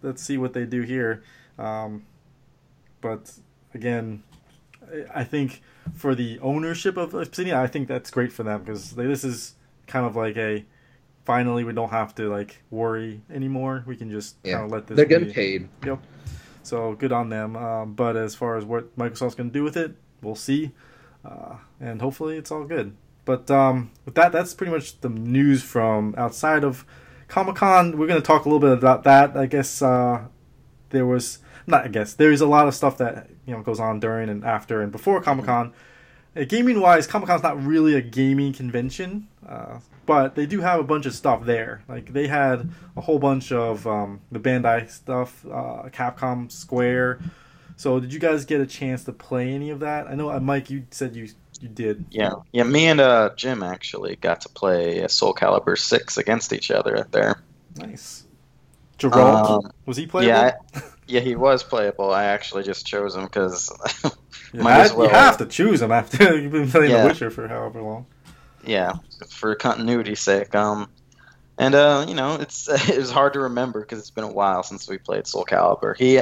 [0.02, 1.22] let's see what they do here.
[1.58, 2.04] Um,
[3.00, 3.32] but
[3.74, 4.22] again,
[4.92, 5.62] I- I think
[5.94, 9.54] for the ownership of Obsidian, I think that's great for them because this is
[9.86, 10.64] kind of like a
[11.24, 13.84] finally we don't have to like worry anymore.
[13.86, 14.54] We can just Yeah.
[14.54, 14.96] kind of let this.
[14.96, 15.34] They're getting be.
[15.34, 15.68] paid.
[15.84, 15.98] Yep.
[16.62, 17.56] So good on them.
[17.56, 20.72] Um, but as far as what Microsoft's going to do with it, we'll see.
[21.24, 22.96] Uh, and hopefully it's all good.
[23.24, 26.86] But um, with that, that's pretty much the news from outside of
[27.28, 27.98] Comic Con.
[27.98, 29.36] We're going to talk a little bit about that.
[29.36, 30.22] I guess uh,
[30.90, 31.84] there was not.
[31.84, 34.44] I guess there is a lot of stuff that you know goes on during and
[34.44, 35.74] after and before Comic Con.
[36.34, 40.80] Uh, gaming wise, Comic Con's not really a gaming convention, uh, but they do have
[40.80, 41.82] a bunch of stuff there.
[41.86, 47.20] Like they had a whole bunch of um, the Bandai stuff, uh, Capcom, Square.
[47.78, 50.08] So did you guys get a chance to play any of that?
[50.08, 51.28] I know uh, Mike, you said you
[51.60, 52.04] you did.
[52.10, 52.64] Yeah, yeah.
[52.64, 57.40] Me and uh, Jim actually got to play Soul Calibur six against each other there.
[57.76, 58.24] Nice.
[58.98, 60.28] Geralt, Um, was he playable?
[60.34, 60.52] Yeah,
[61.06, 62.12] yeah, he was playable.
[62.12, 63.70] I actually just chose him because,
[64.52, 65.06] you, might as well.
[65.06, 67.02] you have to choose him after you've been playing Yeah.
[67.02, 68.06] The Witcher for however long.
[68.64, 68.94] yeah,
[69.30, 70.52] for continuity's sake.
[70.56, 70.90] Um,
[71.58, 74.64] and uh, you know, it's it was hard to remember because it's been a while
[74.64, 75.96] since we played Soul Calibur.
[75.96, 76.20] He,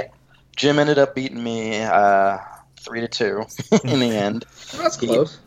[0.56, 2.38] Jim ended up beating me uh
[2.80, 3.44] three to two
[3.84, 4.44] in the end.
[4.72, 5.38] Well, that's He- close.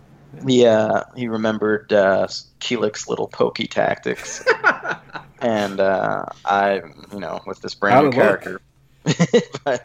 [0.47, 2.27] He uh he remembered uh,
[2.59, 4.43] Kilik's little pokey tactics.
[5.41, 8.61] and uh, I, you know, with this brand new character,
[9.65, 9.81] but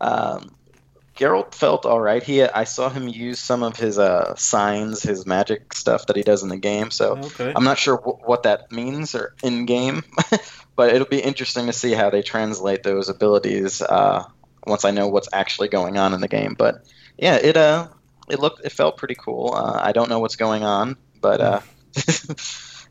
[0.00, 0.56] um,
[1.18, 2.22] Geralt felt all right.
[2.22, 6.22] He, I saw him use some of his uh, signs, his magic stuff that he
[6.22, 6.90] does in the game.
[6.90, 7.52] So Okay.
[7.54, 10.02] I'm not sure w- what that means or in game,
[10.76, 14.24] but it'll be interesting to see how they translate those abilities uh,
[14.66, 16.54] once I know what's actually going on in the game.
[16.56, 16.84] But
[17.18, 17.88] yeah, it uh,
[18.28, 19.54] it looked, it felt pretty cool.
[19.54, 21.60] Uh, I don't know what's going on, but uh,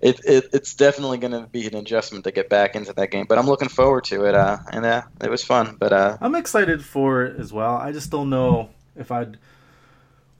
[0.01, 3.25] it, it it's definitely going to be an adjustment to get back into that game.
[3.27, 5.77] But I'm looking forward to it, uh, and uh, it was fun.
[5.79, 7.75] But uh, I'm excited for it as well.
[7.75, 9.37] I just don't know if I'd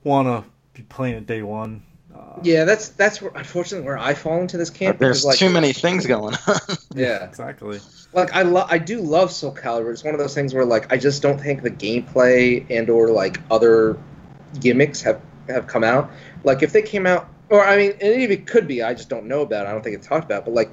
[0.02, 0.44] want to
[0.74, 1.82] be playing it day one.
[2.14, 4.98] Uh, yeah, that's that's where, unfortunately where I fall into this camp.
[4.98, 6.56] there's like, too many things going on.
[6.94, 7.80] Yeah, Exactly.
[8.12, 9.92] like I lo- I do love Soul Calibur.
[9.92, 13.08] It's one of those things where like I just don't think the gameplay and or
[13.10, 13.98] like other
[14.60, 16.10] gimmicks have have come out.
[16.44, 18.82] Like if they came out, or I mean, and it could be.
[18.82, 19.66] I just don't know about.
[19.66, 19.68] it.
[19.68, 20.44] I don't think it's talked about.
[20.44, 20.70] But like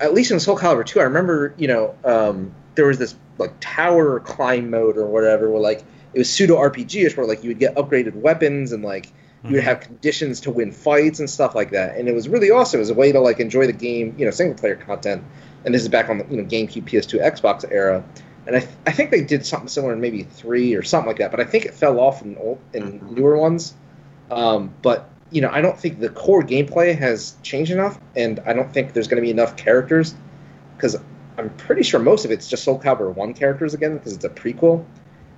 [0.00, 3.52] at least in Soul Calibur 2, I remember you know um, there was this like
[3.60, 7.58] tower climb mode or whatever where like it was pseudo RPG-ish where like you would
[7.60, 9.12] get upgraded weapons and like
[9.44, 9.64] you would Mhm.
[9.64, 11.96] have conditions to win fights and stuff like that.
[11.96, 12.78] And it was really awesome.
[12.78, 15.22] It was a way to like enjoy the game, you know, single player content.
[15.64, 18.04] And this is back on the you know GameCube, PS2, Xbox era.
[18.46, 21.18] And I, th- I think they did something similar in maybe three or something like
[21.18, 21.30] that.
[21.30, 23.16] But I think it fell off in old, in Mhm.
[23.16, 23.74] newer ones.
[24.30, 28.52] Um, but you know, I don't think the core gameplay has changed enough, and I
[28.52, 30.14] don't think there's going to be enough characters
[30.76, 30.96] because
[31.38, 34.28] I'm pretty sure most of it's just Soul Calibur one characters again because it's a
[34.28, 34.84] prequel.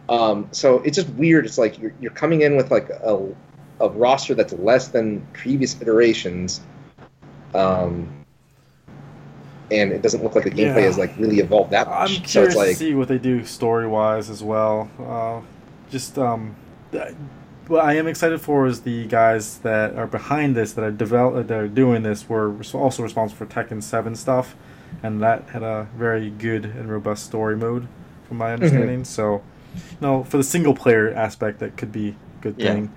[0.09, 1.47] Um, so it's just weird.
[1.47, 3.19] It's like you're, you're coming in with like a,
[3.81, 6.61] a roster that's less than previous iterations,
[7.55, 8.09] um,
[9.71, 10.81] and it doesn't look like the gameplay Yeah.
[10.83, 11.97] has like really evolved that much.
[11.97, 12.29] I'm much.
[12.29, 14.91] So curious it's like to see what they do story wise as well.
[15.01, 15.41] Uh,
[15.91, 16.55] just um,
[17.67, 21.47] what I am excited for is the guys that are behind this that are develop
[21.47, 24.55] that are doing this were also responsible for Tekken Seven stuff,
[25.03, 27.89] and that had a very good and robust story mode,
[28.29, 29.05] from my understanding.
[29.05, 29.43] So,
[29.75, 32.75] you know, for the single player aspect, that could be a good Yeah.
[32.75, 32.93] thing.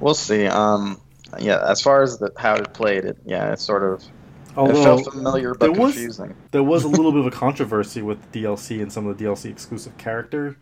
[0.00, 0.46] We'll see.
[0.46, 1.00] Um,
[1.38, 4.82] yeah, as far as the, how it played, it yeah, it sort of it Although
[4.84, 6.34] felt familiar but there was- confusing.
[6.52, 9.50] there was a little bit of a controversy with DLC and some of the DLC
[9.50, 10.56] exclusive character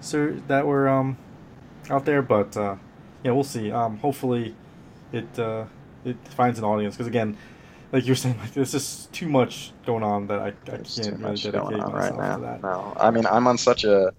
[0.00, 1.16] sir, that were um,
[1.88, 2.76] out there, but uh,
[3.22, 3.72] yeah, we'll see.
[3.72, 4.54] Um, hopefully,
[5.12, 5.64] it uh,
[6.04, 7.36] it finds an audience because again,
[7.92, 11.18] like you're saying, like there's just too much going on that I, I There's can't
[11.20, 12.62] really dedicate myself right to that.
[12.62, 14.12] No, I mean I'm on such a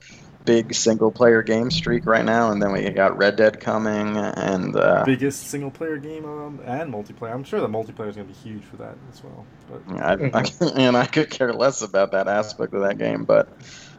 [0.45, 4.75] big single player game streak right now, and then we got Red Dead coming, and
[4.75, 7.34] uh, Biggest single player game um, and multiplayer.
[7.34, 9.45] I'm sure the multiplayer is going to be huge for that as well.
[9.69, 10.45] But I, I,
[10.79, 13.49] and I could care less about that aspect of that game, but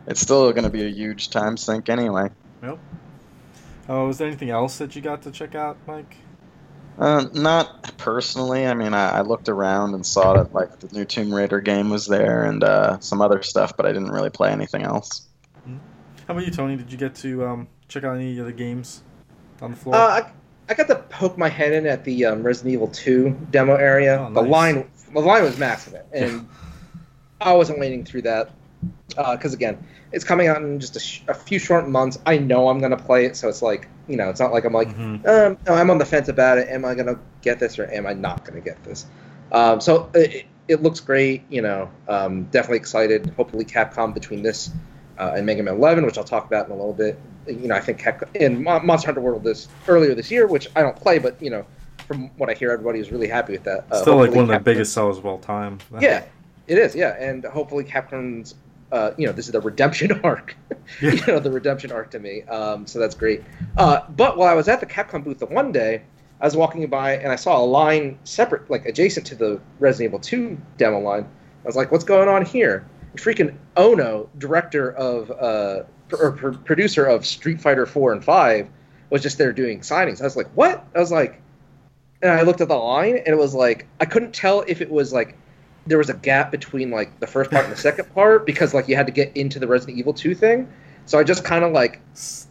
[0.07, 2.31] it's still going to be a huge time sink anyway.
[3.89, 6.17] oh, is there anything else that you got to check out, Mike?
[6.99, 8.67] Uh, not personally.
[8.67, 11.91] I mean, I, I looked around and saw that like the new Tomb Raider game
[11.91, 15.27] was there and uh, some other stuff, but I didn't really play anything else.
[16.27, 16.77] How about you, Tony?
[16.77, 19.03] Did you get to um, check out any of the games
[19.63, 19.95] on the floor?
[19.97, 20.33] Uh, I,
[20.69, 24.27] I got to poke my head in at the um, Resident Evil 2 demo area.
[24.29, 26.49] Oh, The line, the line was massive, and
[27.41, 28.51] I wasn't waiting through that
[29.09, 32.19] because again, it's coming out in just a, sh- a few short months.
[32.27, 34.73] I know I'm gonna play it, so it's like you know, it's not like I'm
[34.73, 35.27] like, Mhm.
[35.27, 36.69] um, no, I'm on the fence about it.
[36.69, 39.07] Am I gonna get this or am I not gonna get this?
[39.53, 41.43] Um, so it, it looks great.
[41.49, 43.33] You know, um, definitely excited.
[43.37, 44.71] Hopefully, Capcom between this
[45.19, 47.19] uh, and Mega Man 11, which I'll talk about in a little bit.
[47.47, 50.69] You know, I think Capcom, in Mo- Monster Hunter World this earlier this year, which
[50.77, 51.65] I don't play, but you know,
[52.09, 53.85] from what I hear, everybody is really happy with that.
[53.91, 55.79] Uh, Still like one of the Capcom- biggest sellers of all time.
[56.01, 56.25] Yeah,
[56.67, 56.95] it is.
[56.95, 58.55] Yeah, and hopefully Capcom's.
[58.93, 60.57] Uh, you know, this is the redemption arc.
[61.03, 61.11] Yeah.
[61.11, 62.43] you know, the redemption arc to me.
[62.45, 63.43] Um, so that's great.
[63.77, 66.03] Uh, but while I was at the Capcom booth the one day,
[66.41, 70.11] I was walking by and I saw a line separate, like adjacent to the Resident
[70.11, 71.25] Evil 2 demo line.
[71.25, 75.85] I was like, "What's going on here?" Freaking Ono, director of uh,
[76.19, 78.69] or pr- producer of Street Fighter 4 and 5,
[79.11, 80.21] was just there doing signings.
[80.21, 81.41] I was like, "What?" I was like,
[82.23, 84.91] and I looked at the line and it was like I couldn't tell if it
[84.91, 85.37] was like
[85.87, 88.89] there was a gap between like the first part and the second part because like
[88.89, 90.69] you had to get into the Resident Evil 2 thing.
[91.05, 92.01] So I just kind of like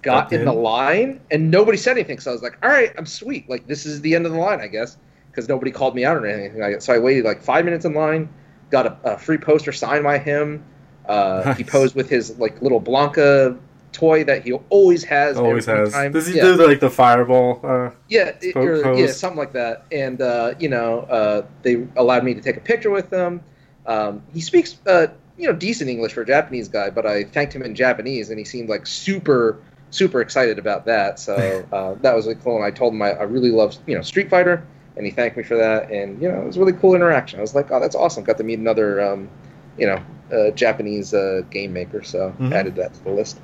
[0.02, 2.20] got Stepped in the line and nobody said anything.
[2.20, 3.50] So I was like, all right, I'm sweet.
[3.50, 4.98] Like this is the end of the line, I guess,
[5.30, 6.80] because nobody called me out or anything.
[6.80, 8.30] So I waited like five minutes in line,
[8.70, 10.64] got a, a free poster signed by him.
[11.08, 13.58] Uh, He posed with his like little Blanka
[13.96, 15.38] toy that he always has.
[15.38, 15.94] Always has.
[15.94, 16.12] Time.
[16.12, 16.44] Does he yeah.
[16.44, 17.62] do the, like the fireball?
[17.64, 19.86] Uh, Yeah, it, or, yeah, something like that.
[19.92, 23.42] And uh, you know, uh, they allowed me to take a picture with him.
[23.86, 27.54] Um, he speaks, uh, you know, decent English for a Japanese guy, but I thanked
[27.54, 31.20] him in Japanese, and he seemed like super, super excited about that.
[31.20, 32.58] So uh, that was really cool.
[32.58, 34.66] And I told him I, I really love, you know, Street Fighter,
[34.98, 35.92] and he thanked me for that.
[35.92, 37.40] And you know, it was a really cool interaction.
[37.40, 38.24] I was like, oh, that's awesome.
[38.24, 39.30] Got to meet another, um,
[39.78, 40.02] you know,
[40.34, 42.04] uh, Japanese uh, game maker.
[42.04, 42.52] So Mhm.
[42.54, 43.40] added that to the list.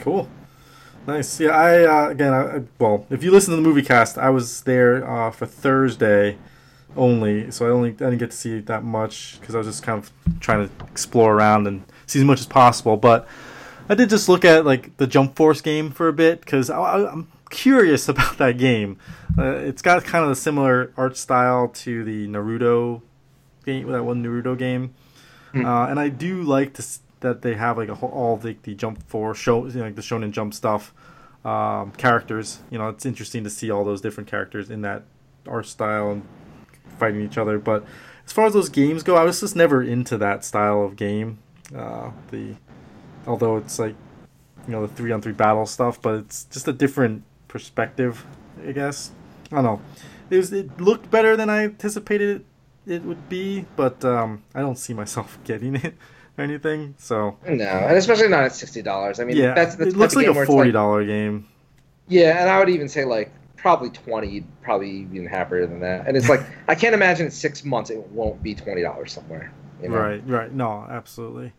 [0.00, 0.28] Cool.
[1.06, 1.38] Nice.
[1.38, 4.30] Yeah, I uh, again, I, I- well, if you listen to the movie cast, I
[4.30, 6.36] was there uh, for Thursday
[6.96, 9.82] only, so I only I didn't get to see that much because I was just
[9.82, 12.96] kind of trying to explore around and see as much as possible.
[12.96, 13.28] But
[13.88, 17.28] I did just look at like the Jump Force game for a bit because I'm
[17.50, 18.98] curious about that game.
[19.38, 23.02] Uh, it's got kind of a similar art style to the Naruto
[23.64, 24.94] game, that one Naruto game.
[25.52, 25.64] Hmm.
[25.64, 26.84] Uh, and I do like to,
[27.20, 29.96] that they have like a whole, all the, the Jump Force show, you know, like
[29.96, 30.92] the Shonen Jump stuff,
[31.44, 32.60] um, characters.
[32.70, 35.04] You know, it's interesting to see all those different characters in that
[35.46, 36.26] art style and
[36.98, 37.58] fighting each other.
[37.58, 37.84] But
[38.24, 41.38] as far as those games go, I was just never into that style of game.
[41.74, 42.54] Uh, the
[43.26, 43.94] although it's like
[44.66, 47.24] you know the three on three battle stuff, but it's just a different
[47.56, 48.22] perspective,
[48.68, 49.12] I guess.
[49.50, 49.80] I don't know.
[50.28, 52.44] It was it looked better than I anticipated
[52.86, 55.94] it, it would be, but um, I don't see myself getting it
[56.36, 56.94] or anything.
[56.98, 59.20] So No, and especially not at sixty dollars.
[59.20, 61.48] I mean, yeah, that's, that's it looks like of game where a forty dollar game.
[62.08, 66.06] Yeah, and I would even say like probably twenty, probably even happier than that.
[66.06, 69.50] And it's like I can't imagine in six months it won't be twenty dollars somewhere.
[69.80, 69.96] You know?
[69.96, 70.52] Right, right.
[70.52, 71.54] No, absolutely.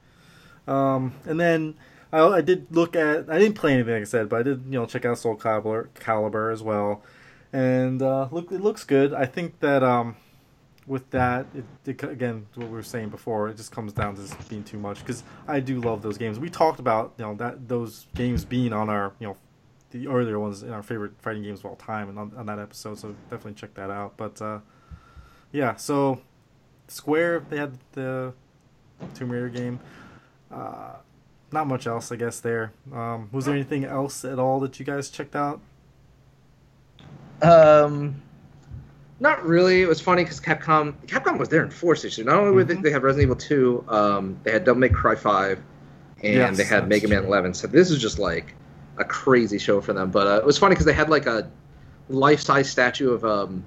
[0.68, 1.74] Um, and then
[2.12, 3.30] I, I did look at.
[3.30, 5.36] I didn't play anything, like I said, but I did, you know, check out Soul
[5.36, 7.04] Calibur, Calibur as well,
[7.52, 9.14] and uh, look, it looks good.
[9.14, 10.16] I think that um,
[10.86, 14.36] with that, it, it again what we were saying before, it just comes down to
[14.50, 16.40] being too much because I do love those games.
[16.40, 19.38] We talked about you know that those games being on our you know
[19.92, 22.60] the earlier ones in our favorite fighting games of all time and on, on that
[22.60, 24.16] episode, so definitely check that out.
[24.18, 24.60] But uh,
[25.52, 26.22] yeah, so
[26.88, 28.34] Square they had the
[29.14, 29.80] Tomb Raider game.
[30.50, 30.96] Uh,
[31.52, 32.40] not much else, I guess.
[32.40, 35.62] There um, was there anything else at all that you guys checked out?
[37.42, 38.22] Um,
[39.20, 39.82] not really.
[39.82, 42.26] It was funny because Capcom Capcom was there in force this year.
[42.26, 42.76] Not only mm-hmm.
[42.76, 45.60] did they have Resident Evil Two, um, they had Devil May Cry Five,
[46.24, 47.54] and yes, they had Mega Man Eleven.
[47.54, 48.54] So this is just like
[48.98, 50.12] a crazy show for them.
[50.12, 51.50] But uh, it was funny because they had like a
[52.10, 53.66] life size statue of um,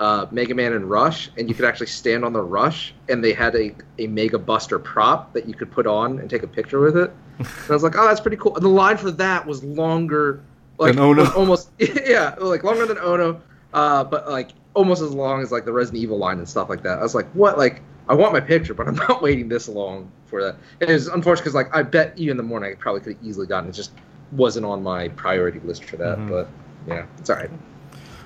[0.00, 3.32] uh, Mega Man and Rush, and you could actually stand on the Rush, and they
[3.32, 6.80] had a, a Mega Buster prop that you could put on and take a picture
[6.80, 7.12] with it.
[7.38, 8.54] And I was like, oh, that's pretty cool.
[8.56, 10.42] And the line for that was longer,
[10.78, 11.30] like Ono.
[11.36, 13.40] almost yeah, like longer than Ono,
[13.72, 16.82] uh, but like almost as long as like the Resident Evil line and stuff like
[16.82, 16.98] that.
[16.98, 17.58] I was like, what?
[17.58, 20.56] Like, I want my picture, but I'm not waiting this long for that.
[20.80, 23.16] And it was unfortunate because like I bet you in the morning I probably could
[23.16, 23.72] have easily gotten it.
[23.72, 23.92] Just
[24.32, 26.18] wasn't on my priority list for that.
[26.18, 26.30] Mm-hmm.
[26.30, 26.48] But
[26.88, 27.50] yeah, it's all right.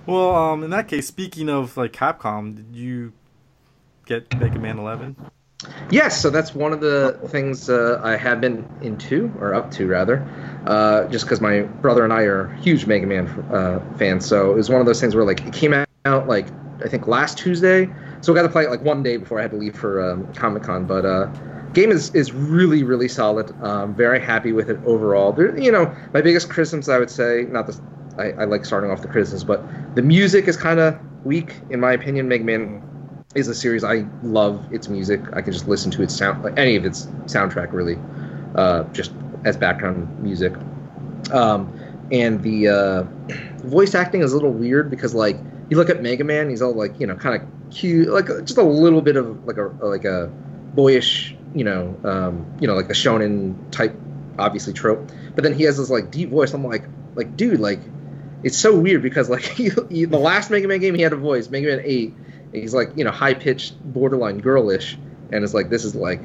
[0.08, 3.12] Well, um, in that case, speaking of like Capcom, did you
[4.06, 5.14] get Mega Man 11?
[5.90, 9.86] Yes, so that's one of the things uh, I have been into, or up to
[9.86, 10.26] rather,
[10.66, 14.24] uh, just because my brother and I are huge Mega Man uh, fans.
[14.24, 16.46] So it was one of those things where like it came out like
[16.82, 17.90] I think last Tuesday,
[18.22, 20.00] so we got to play it like one day before I had to leave for
[20.10, 20.86] um, Comic Con.
[20.86, 21.26] But uh,
[21.74, 23.52] game is is really really solid.
[23.62, 25.32] Um, very happy with it overall.
[25.32, 27.78] There, you know, my biggest criticisms I would say, not the
[28.18, 29.62] I, I like starting off the criticisms, but
[29.94, 32.28] the music is kind of weak in my opinion.
[32.28, 32.82] Mega Man
[33.34, 34.72] is a series I love.
[34.72, 37.98] Its music, I can just listen to its sound, like any of its soundtrack, really,
[38.54, 39.12] uh, just
[39.44, 40.52] as background music.
[41.32, 41.72] Um,
[42.10, 43.02] and the uh,
[43.66, 45.36] voice acting is a little weird because, like,
[45.68, 48.56] you look at Mega Man, he's all like, you know, kind of cute, like just
[48.56, 50.28] a little bit of like a like a
[50.74, 53.94] boyish, you know, um, you know, like a shonen type,
[54.38, 55.10] obviously trope.
[55.34, 56.54] But then he has this like deep voice.
[56.54, 57.80] I'm like, like, dude, like
[58.42, 61.48] it's so weird because like he, the last Mega Man game he had a voice,
[61.48, 62.14] Mega Man Eight,
[62.52, 64.98] he's like you know high pitched, borderline girlish,
[65.32, 66.20] and it's like this is like,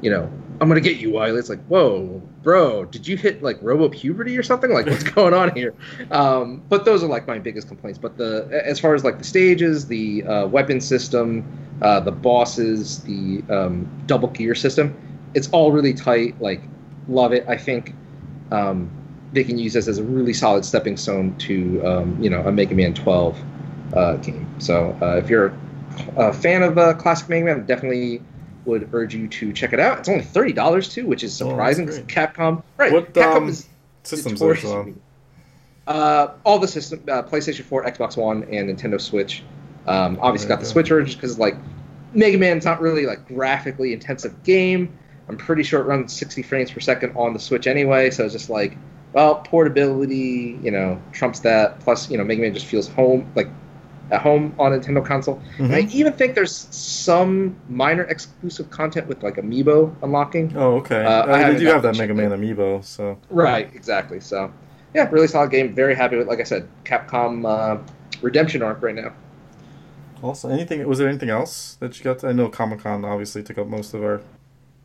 [0.00, 1.38] you know, I'm gonna get you, Wily.
[1.38, 4.72] It's like, whoa, bro, did you hit like robo puberty or something?
[4.72, 5.74] Like, what's going on here?
[6.10, 7.98] Um, but those are like my biggest complaints.
[7.98, 11.44] But the as far as like the stages, the uh, weapon system,
[11.80, 14.96] uh, the bosses, the um, double gear system,
[15.34, 16.40] it's all really tight.
[16.40, 16.62] Like,
[17.08, 17.44] love it.
[17.48, 17.94] I think.
[18.50, 19.01] Um,
[19.32, 22.52] they can use this as a really solid stepping stone to um, you know a
[22.52, 23.38] Mega Man 12
[23.94, 24.48] uh, game.
[24.58, 25.54] So uh, if you're
[26.16, 28.22] a fan of uh, classic Mega Man, I definitely
[28.64, 29.98] would urge you to check it out.
[30.00, 31.88] It's only thirty dollars too, which is oh, surprising.
[31.88, 32.92] Oh, Capcom, right?
[32.92, 33.68] What Capcom um, is
[34.02, 34.94] systems are well?
[35.86, 39.42] Uh, all the system, uh, PlayStation 4, Xbox One, and Nintendo Switch.
[39.88, 41.56] Um, obviously, got the Switch just because like
[42.12, 44.96] Mega Man's not really like graphically intensive game.
[45.28, 48.32] I'm pretty sure it runs 60 frames per second on the Switch anyway, so it's
[48.32, 48.76] just like
[49.12, 51.80] well, portability, you know, trumps that.
[51.80, 53.48] Plus, you know, Mega Man just feels home, like
[54.10, 55.36] at home on a Nintendo console.
[55.36, 55.64] Mm-hmm.
[55.64, 55.96] And I mm-hmm.
[55.98, 60.56] even think there's some minor exclusive content with like amiibo unlocking.
[60.56, 61.04] Oh, okay.
[61.04, 64.20] Uh, I, I do have that Mega Man amiibo, so right, exactly.
[64.20, 64.52] So,
[64.94, 65.74] yeah, really solid game.
[65.74, 67.82] Very happy with, like I said, Capcom uh,
[68.20, 69.12] Redemption arc right now.
[70.22, 70.86] Also, anything?
[70.86, 72.20] Was there anything else that you got?
[72.20, 74.22] To, I know Comic Con obviously took up most of our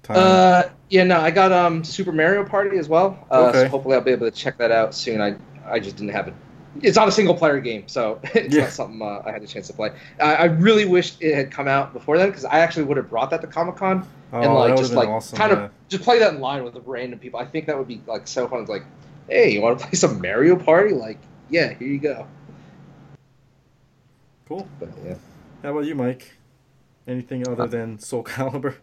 [0.07, 0.17] time?
[0.17, 3.25] Uh, yeah, no, I got um Super Mario Party as well.
[3.31, 3.63] Uh, okay.
[3.63, 5.21] So hopefully I'll be able to check that out soon.
[5.21, 6.33] I I just didn't have it.
[6.81, 8.63] It's not a single player game, so it's yeah.
[8.63, 9.91] not something uh, I had a chance to play.
[10.19, 13.09] I, I really wish it had come out before then because I actually would have
[13.09, 15.65] brought that to Comic Con oh, and like just like awesome, kind yeah.
[15.65, 17.39] of just play that in line with the random people.
[17.39, 18.61] I think that would be like so fun.
[18.61, 18.85] It's like,
[19.29, 20.93] hey, you want to play some Mario Party?
[20.93, 22.27] Like, yeah, here you go.
[24.47, 24.67] Cool.
[24.79, 25.15] But, yeah.
[25.61, 26.37] How about you, Mike?
[27.07, 28.75] Anything other uh, than Soul Calibur?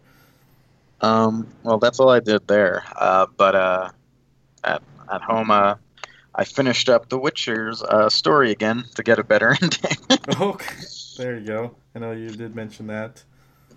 [1.01, 2.83] Um, well, that's all I did there.
[2.95, 3.91] Uh, but uh,
[4.63, 4.81] at
[5.11, 5.75] at home, uh,
[6.33, 10.19] I finished up The Witcher's uh, story again to get a better ending.
[10.41, 10.75] okay,
[11.17, 11.75] there you go.
[11.93, 13.23] I know you did mention that.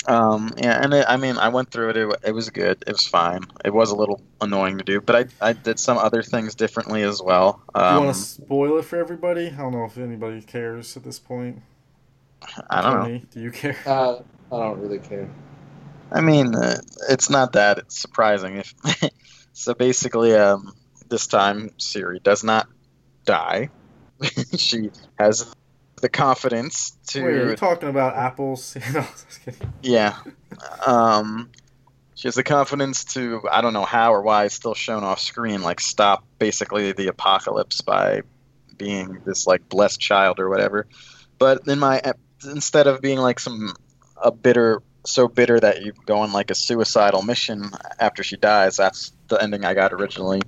[0.07, 2.17] Um, yeah, and it, I mean, I went through it, it.
[2.25, 2.83] It was good.
[2.87, 3.43] It was fine.
[3.65, 7.03] It was a little annoying to do, but I I did some other things differently
[7.03, 7.63] as well.
[7.75, 9.49] Um, you want to spoil it for everybody?
[9.49, 11.63] I don't know if anybody cares at this point.
[12.71, 13.25] I don't Tony, know.
[13.33, 13.77] Do you care?
[13.85, 14.21] Uh,
[14.53, 15.29] I don't really care.
[16.11, 18.57] I mean, uh, it's not that surprising.
[18.57, 18.75] If
[19.53, 20.75] so, basically, um,
[21.09, 22.69] this time Ciri does not
[23.25, 23.71] die.
[24.57, 25.55] she has
[26.01, 27.25] the confidence to.
[27.25, 28.77] Wait, are you talking about apples?
[29.83, 30.17] yeah.
[30.87, 31.51] Um,
[32.15, 35.21] she has the confidence to I don't know how or why it's still shown off
[35.21, 38.23] screen, like stop basically the apocalypse by
[38.77, 40.87] being this like blessed child or whatever.
[41.39, 42.01] But in my
[42.45, 43.75] instead of being like some
[44.21, 48.77] a bitter so bitter that you go on like a suicidal mission after she dies.
[48.77, 50.43] That's the ending I got originally.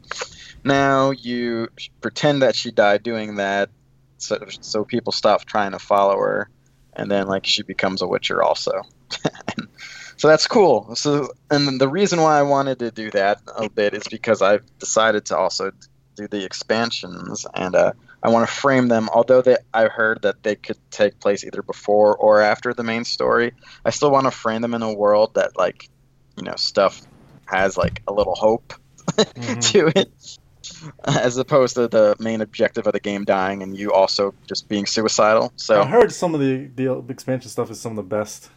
[0.64, 1.68] Now you
[2.01, 3.70] pretend that she died doing that,
[4.18, 6.51] so so people stop trying to follow her,
[6.92, 8.82] and then like she becomes a Witcher also.
[10.16, 10.94] so that's cool.
[10.96, 14.64] So and the reason why I wanted to do that a bit is because I've
[14.78, 15.72] decided to also
[16.20, 17.92] do the expansions and uh,
[18.22, 19.08] I want to frame them.
[19.12, 23.04] Although they, I heard that they could take place either before or after the main
[23.04, 23.52] story,
[23.84, 25.88] I still want to frame them in a world that like
[26.36, 27.02] you know stuff
[27.46, 28.74] has like a little hope
[29.06, 29.58] mm-hmm.
[29.72, 30.38] to it
[31.04, 34.86] as opposed to the main objective of the game dying and you also just being
[34.86, 35.52] suicidal.
[35.56, 38.50] So I heard some of the the expansion stuff is some of the best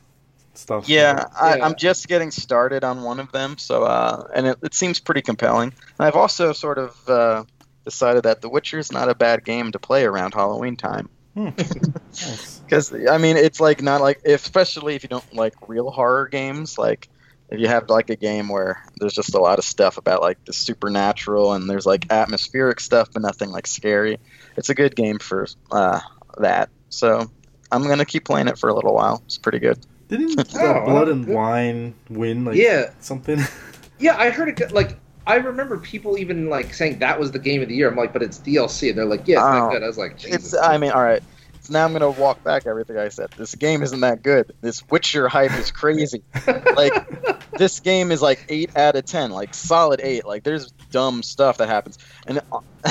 [0.58, 0.88] stuff.
[0.88, 4.74] Yeah, I, am just getting started on one of them, so uh, and it, it
[4.74, 5.74] seems pretty compelling.
[6.00, 7.44] And I've also sort of uh,
[7.86, 11.10] decided that The Witcher is not a bad game to play around Halloween time.
[11.36, 13.08] Because hmm.
[13.10, 17.10] I mean, it's like not like, especially if you don't like real horror games, like
[17.54, 20.44] if you have like a game where there's just a lot of stuff about like
[20.46, 24.18] the supernatural and there's like atmospheric stuff but nothing like scary
[24.58, 26.00] it's a good game for uh,
[26.40, 27.30] that so
[27.72, 29.78] i'm gonna keep playing it for a little while it's pretty good
[30.18, 33.40] didn't oh, blood and wine win like yeah something
[34.00, 37.62] yeah i heard it like I remember people even like saying that was the game
[37.62, 37.90] of the year.
[37.90, 39.72] I'm like, but it's DLC, and they're like, yeah, it's not oh.
[39.72, 39.84] good.
[39.84, 40.54] I was like, Jesus.
[40.54, 40.54] it's.
[40.54, 41.24] I mean, all right.
[41.62, 43.32] So now I'm gonna walk back everything I said.
[43.38, 44.54] This game isn't that good.
[44.60, 46.22] This Witcher hype is crazy.
[46.76, 50.26] like this game is like eight out of ten, like solid eight.
[50.26, 51.98] Like there's dumb stuff that happens,
[52.28, 52.42] and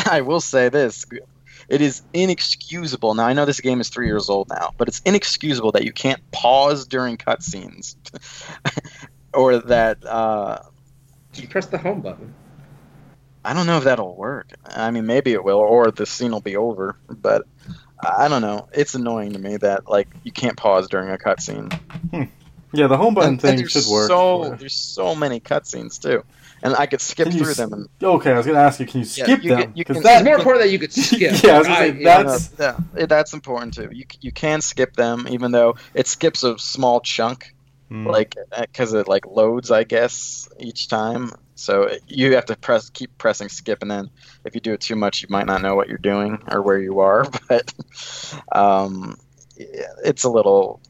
[0.06, 1.04] I will say this:
[1.72, 3.14] it is inexcusable.
[3.14, 5.92] Now I know this game is three years old now, but it's inexcusable that you
[5.92, 7.96] can't pause during cutscenes,
[9.34, 10.04] or that.
[10.04, 10.58] Uh,
[11.34, 12.34] you press the home button.
[13.42, 14.48] I don't know if that'll work.
[14.66, 16.98] I mean, maybe it will, or the scene will be over.
[17.08, 17.46] But
[17.98, 18.68] I don't know.
[18.74, 21.72] It's annoying to me that like you can't pause during a cutscene.
[22.10, 22.24] Hmm.
[22.72, 24.08] Yeah, the home button and, thing and should work.
[24.08, 26.24] So there's so many cutscenes too,
[26.62, 27.72] and I could skip can through s- them.
[27.72, 29.72] And, okay, I was gonna ask you, can you skip yeah, you them?
[29.76, 31.42] Because that's more important that you could skip.
[31.42, 33.90] yeah, I, say, that's yeah, yeah, that's important too.
[33.92, 37.54] You you can skip them, even though it skips a small chunk,
[37.90, 38.06] mm.
[38.06, 41.32] like because it like loads, I guess, each time.
[41.54, 44.10] So you have to press, keep pressing skip, and then
[44.44, 46.78] if you do it too much, you might not know what you're doing or where
[46.78, 47.24] you are.
[47.48, 47.72] But
[48.50, 49.16] um,
[49.56, 50.80] it's a little,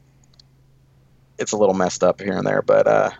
[1.43, 2.63] it's a little messed up here and there.
[2.63, 3.11] But uh,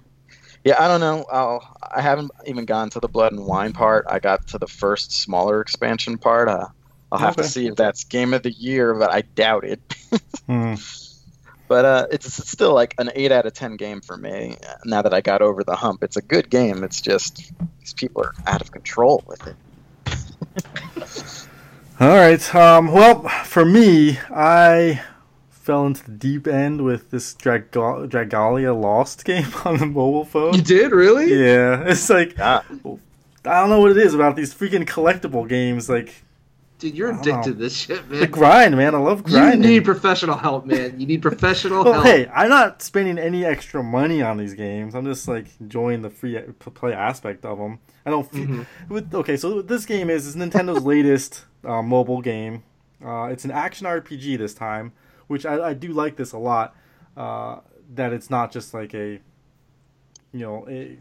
[0.63, 1.25] yeah, I don't know.
[1.31, 4.05] I'll, I haven't even gotten to the blood and wine part.
[4.09, 6.49] I got to the first smaller expansion part.
[6.49, 6.67] Uh,
[7.11, 7.43] I'll have okay.
[7.43, 9.79] to see if that's game of the year, but I doubt it.
[10.47, 10.73] hmm.
[11.67, 14.57] But uh, it's, it's still like an eight out of ten game for me.
[14.85, 16.83] Now that I got over the hump, it's a good game.
[16.83, 19.55] It's just these people are out of control with it.
[21.99, 22.55] All right.
[22.55, 25.01] Um, well, for me, I
[25.63, 30.53] fell into the deep end with this Drag- Dragalia Lost game on the mobile phone.
[30.53, 31.33] You did really?
[31.33, 31.83] Yeah.
[31.93, 32.61] It's like yeah.
[33.45, 35.89] I don't know what it is about these freaking collectible games.
[35.89, 36.23] Like
[36.79, 38.19] Dude, you're addicted to this shit, man.
[38.19, 38.93] The grind, man.
[38.93, 39.63] I love grinding.
[39.63, 40.99] You need professional help, man.
[40.99, 42.05] You need professional well, help.
[42.05, 44.93] Hey, I'm not spending any extra money on these games.
[44.93, 46.41] I'm just like enjoying the free
[46.73, 47.79] play aspect of them.
[48.05, 48.29] I don't.
[48.29, 48.93] Feel, mm-hmm.
[48.93, 52.63] with, okay, so this game is is Nintendo's latest uh, mobile game.
[53.01, 54.91] Uh, it's an action RPG this time,
[55.27, 56.75] which I, I do like this a lot.
[57.15, 57.59] Uh,
[57.95, 59.19] that it's not just like a,
[60.31, 60.97] you know, a,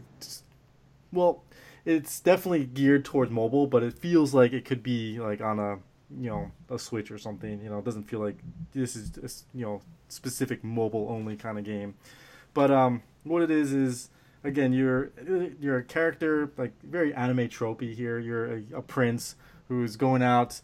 [1.11, 1.43] well,
[1.85, 5.79] it's definitely geared towards mobile, but it feels like it could be like on a
[6.19, 7.61] you know a Switch or something.
[7.61, 8.37] You know, it doesn't feel like
[8.73, 11.95] this is a, you know specific mobile only kind of game.
[12.53, 14.09] But um, what it is is
[14.43, 15.11] again you're
[15.59, 18.19] you're a character like very anime tropey here.
[18.19, 19.35] You're a, a prince
[19.67, 20.61] who's going out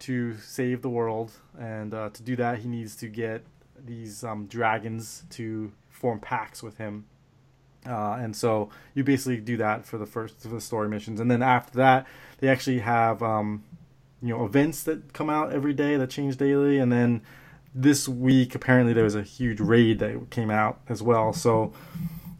[0.00, 3.44] to save the world, and uh, to do that he needs to get
[3.84, 7.06] these um, dragons to form packs with him.
[7.86, 11.30] Uh, and so you basically do that for the first for the story missions, and
[11.30, 12.06] then after that,
[12.38, 13.62] they actually have um,
[14.20, 17.22] you know events that come out every day that change daily, and then
[17.74, 21.32] this week apparently there was a huge raid that came out as well.
[21.32, 21.72] So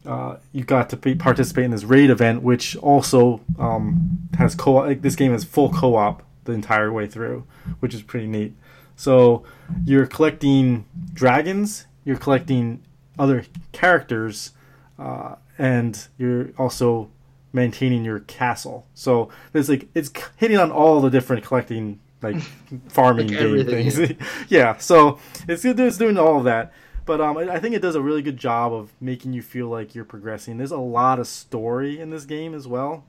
[0.04, 5.02] uh, you got to participate in this raid event, which also um, has co like
[5.02, 7.46] this game has full co-op the entire way through,
[7.80, 8.54] which is pretty neat.
[8.96, 9.44] So
[9.84, 10.84] you're collecting
[11.14, 12.82] dragons, you're collecting
[13.18, 14.52] other characters
[14.98, 17.10] uh, and you're also
[17.52, 18.86] maintaining your castle.
[18.94, 22.36] So there's like it's hitting on all the different collecting like
[22.88, 23.98] farming like game things.
[23.98, 24.12] Yeah.
[24.48, 24.76] yeah.
[24.76, 26.72] so it's it's doing all of that.
[27.06, 29.94] But um, I think it does a really good job of making you feel like
[29.94, 30.58] you're progressing.
[30.58, 33.04] There's a lot of story in this game as well,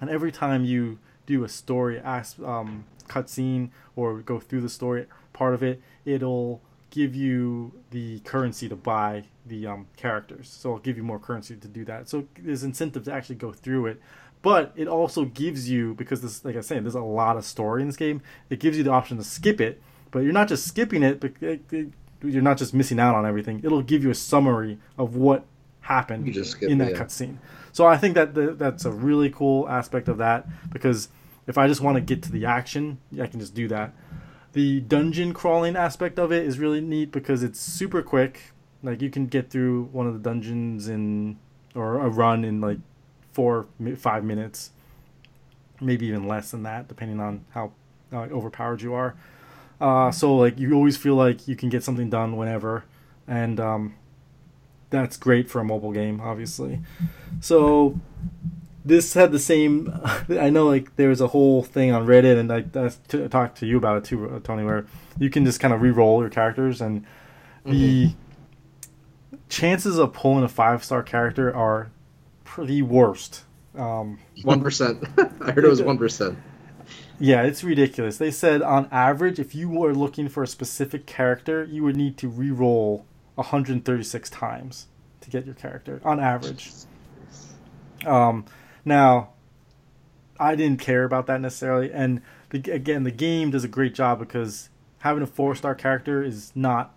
[0.00, 5.54] and every time you do a story um, cutscene or go through the story part
[5.54, 10.48] of it, it'll give you the currency to buy the um, characters.
[10.48, 12.08] So it'll give you more currency to do that.
[12.08, 14.00] So there's incentive to actually go through it.
[14.42, 17.80] But it also gives you because this, like I said, there's a lot of story
[17.80, 18.22] in this game.
[18.50, 21.18] It gives you the option to skip it, but you're not just skipping it.
[21.18, 21.88] But it, it,
[22.22, 23.60] you're not just missing out on everything.
[23.64, 25.46] It'll give you a summary of what
[25.80, 27.36] happened You just skip in that cutscene.
[27.74, 31.08] So I think that the, that's a really cool aspect of that because
[31.48, 33.92] if I just want to get to the action, I can just do that.
[34.52, 38.52] The dungeon crawling aspect of it is really neat because it's super quick.
[38.84, 41.36] Like you can get through one of the dungeons in
[41.74, 42.78] or a run in like
[43.32, 43.66] four
[43.96, 44.70] five minutes,
[45.80, 47.72] maybe even less than that, depending on how
[48.12, 49.16] uh, overpowered you are.
[49.80, 52.84] Uh, so like you always feel like you can get something done whenever,
[53.26, 53.96] and um,
[55.02, 56.80] that's great for a mobile game, obviously.
[57.40, 57.98] So
[58.84, 59.92] this had the same.
[60.28, 63.58] I know like there was a whole thing on Reddit, and I, I t- talked
[63.58, 64.86] to you about it too, uh, Tony, where
[65.18, 67.04] you can just kind of re-roll your characters, and
[67.64, 68.12] the
[69.48, 71.90] chances of pulling a five star character are
[72.44, 73.44] pretty worst.
[73.76, 75.02] Um, One percent.
[75.40, 76.38] I heard it was one percent.
[77.18, 78.18] yeah, it's ridiculous.
[78.18, 82.16] They said on average, if you were looking for a specific character, you would need
[82.18, 83.04] to re-roll
[83.36, 84.86] 136 times
[85.20, 86.70] to get your character on average.
[88.06, 88.44] Um,
[88.84, 89.30] now,
[90.38, 92.20] I didn't care about that necessarily, and
[92.50, 94.68] the, again, the game does a great job because
[94.98, 96.94] having a four star character is not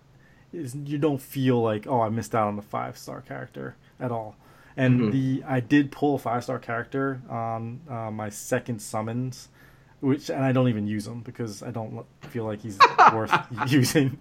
[0.52, 4.10] is you don't feel like oh I missed out on the five star character at
[4.10, 4.34] all.
[4.76, 5.12] And Mhm.
[5.12, 9.48] the I did pull a five star character on uh, my second summons,
[10.00, 12.78] which and I don't even use him because I don't feel like he's
[13.12, 13.32] worth
[13.66, 14.18] using.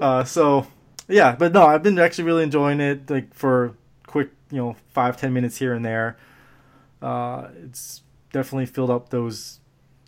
[0.00, 0.66] Uh, so
[1.10, 3.10] yeah, but no, I've been actually really enjoying it.
[3.10, 3.74] Like for
[4.06, 6.16] quick, you know, five ten minutes here and there.
[7.02, 8.02] Uh, it's
[8.32, 9.60] definitely filled up those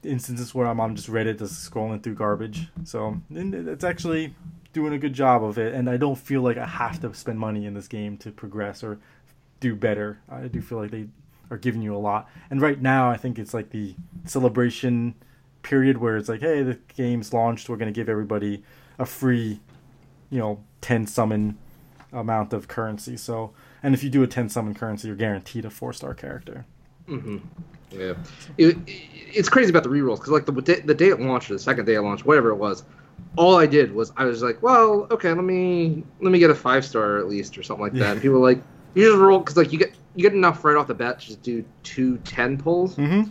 [0.05, 2.69] instances where I'm on just Reddit just scrolling through garbage.
[2.85, 4.35] So it's actually
[4.73, 7.39] doing a good job of it, and I don't feel like I have to spend
[7.39, 8.99] money in this game to progress or
[9.61, 10.21] do better.
[10.29, 11.07] I do feel like they
[11.51, 12.29] are giving you a lot.
[12.51, 13.95] And right now, I think it's like the
[14.25, 15.15] celebration
[15.63, 17.69] period where it's like, hey, the game's launched.
[17.69, 18.65] We're gonna give everybody
[18.99, 19.61] a free,
[20.31, 21.57] you know, ten summon
[22.13, 23.17] amount of currency.
[23.17, 23.53] So,
[23.83, 26.67] and if you do a ten summon currency, you're guaranteed a four star character.
[27.07, 27.39] hmm
[27.91, 28.15] Yeah,
[28.59, 31.51] it, it- it's crazy about the rerolls because like the day, the day it launched,
[31.51, 32.85] or the second day it launched, whatever it was,
[33.37, 36.55] all I did was I was like, well, okay, let me let me get a
[36.55, 38.01] five star at least or something like Yeah.
[38.01, 38.11] that.
[38.13, 38.63] And people were like,
[38.95, 41.27] you just roll because like you get you get enough right off the bat to
[41.29, 42.97] just do two 10 pulls.
[42.97, 43.31] Mm-hmm.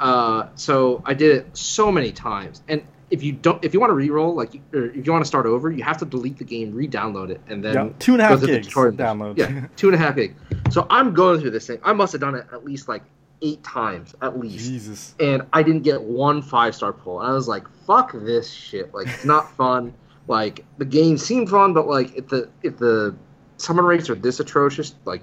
[0.00, 2.82] Uh, so I did it so many times, and
[3.12, 5.44] if you don't, if you want to re-roll, like, or if you want to start
[5.44, 8.40] over, you have to delete the game, re-download it, and then two and a half
[8.40, 9.36] gigs download.
[9.36, 10.34] Yeah, two and a half gig.
[10.70, 11.78] So I'm going through this thing.
[11.84, 13.02] I must have done it at least like
[13.42, 15.14] eight times, at least, Jesus.
[15.20, 17.20] and I didn't get one five star pull.
[17.20, 18.94] And I was like, "Fuck this shit!
[18.94, 19.92] Like, it's not fun.
[20.26, 23.14] Like, the game seemed fun, but like, if the if the
[23.58, 25.22] summon rates are this atrocious, like,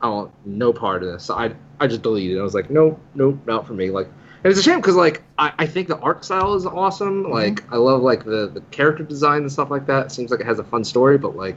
[0.00, 1.24] I want no part of this.
[1.24, 2.36] So I I just deleted.
[2.36, 2.40] it.
[2.40, 3.90] I was like, no, no, not for me.
[3.90, 4.08] Like,
[4.44, 7.24] and it's a shame because like I, I think the art style is awesome.
[7.24, 7.32] Mm-hmm.
[7.32, 10.06] Like, I love like the the character design and stuff like that.
[10.06, 11.56] It seems like it has a fun story, but like,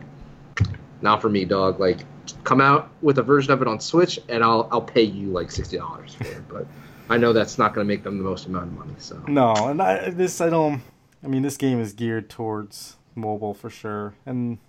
[1.02, 1.82] not for me, dog.
[1.82, 2.06] Like,
[2.46, 5.52] come out with a version of it on Switch, and I'll I'll pay you like
[5.52, 6.48] sixty dollars for it.
[6.48, 6.66] But
[7.10, 8.96] I know that's not going to make them the most amount of money.
[9.00, 10.82] So No, and I, this I don't.
[11.22, 14.60] I mean, this game is geared towards mobile for sure, and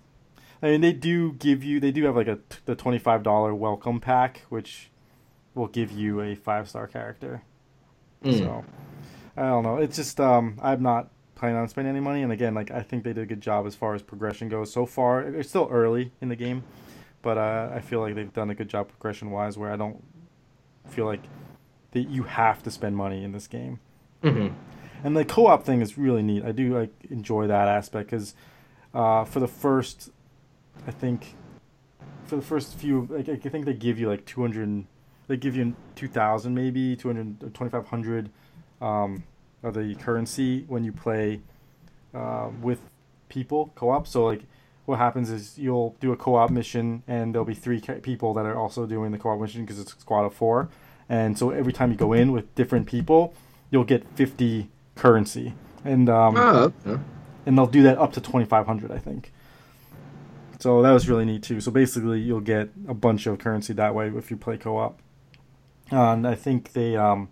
[0.61, 1.79] I mean they do give you.
[1.79, 4.89] They do have like a the twenty five dollar welcome pack, which
[5.55, 7.43] will give you a five star character.
[8.23, 8.37] Mm.
[8.39, 8.65] So
[9.37, 9.77] I don't know.
[9.77, 13.03] It's just um, I'm not planning on spending any money, and again, like I think
[13.03, 14.71] they did a good job as far as progression goes.
[14.73, 16.63] So far, it's still early in the game,
[17.21, 20.03] but uh, I feel like they've done a good job progression wise, where I don't
[20.87, 21.21] feel like
[21.91, 23.79] that you have to spend money in this game.
[24.23, 24.53] Mhm.
[25.03, 26.43] And the co-op thing is really neat.
[26.43, 28.35] I do like enjoy that aspect because
[28.93, 30.09] uh, for the first,
[30.85, 31.35] I think,
[32.25, 34.83] for the first few, like I think they give you like two hundred,
[35.29, 38.29] they give you two thousand maybe two hundred twenty five hundred
[38.81, 39.23] um,
[39.63, 41.39] of the currency when you play
[42.13, 42.79] uh, with
[43.29, 44.07] people co-op.
[44.07, 44.41] So like,
[44.85, 48.55] what happens is you'll do a co-op mission and there'll be three people that are
[48.57, 50.67] also doing the co-op mission because it's a squad of four.
[51.07, 53.33] And so every time you go in with different people,
[53.71, 55.53] you'll get fifty currency,
[55.85, 57.01] and um, Oh, okay.
[57.45, 59.31] and they'll do that up to 2500 i think
[60.59, 63.95] so that was really neat too so basically you'll get a bunch of currency that
[63.95, 64.99] way if you play co-op
[65.91, 67.29] uh, and i think they um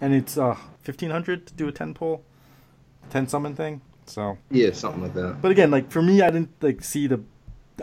[0.00, 2.22] and it's uh 1500 to do a 10 pull
[3.10, 5.40] 10 summon thing so yeah, something like that.
[5.42, 7.20] but again like for me i didn't like see the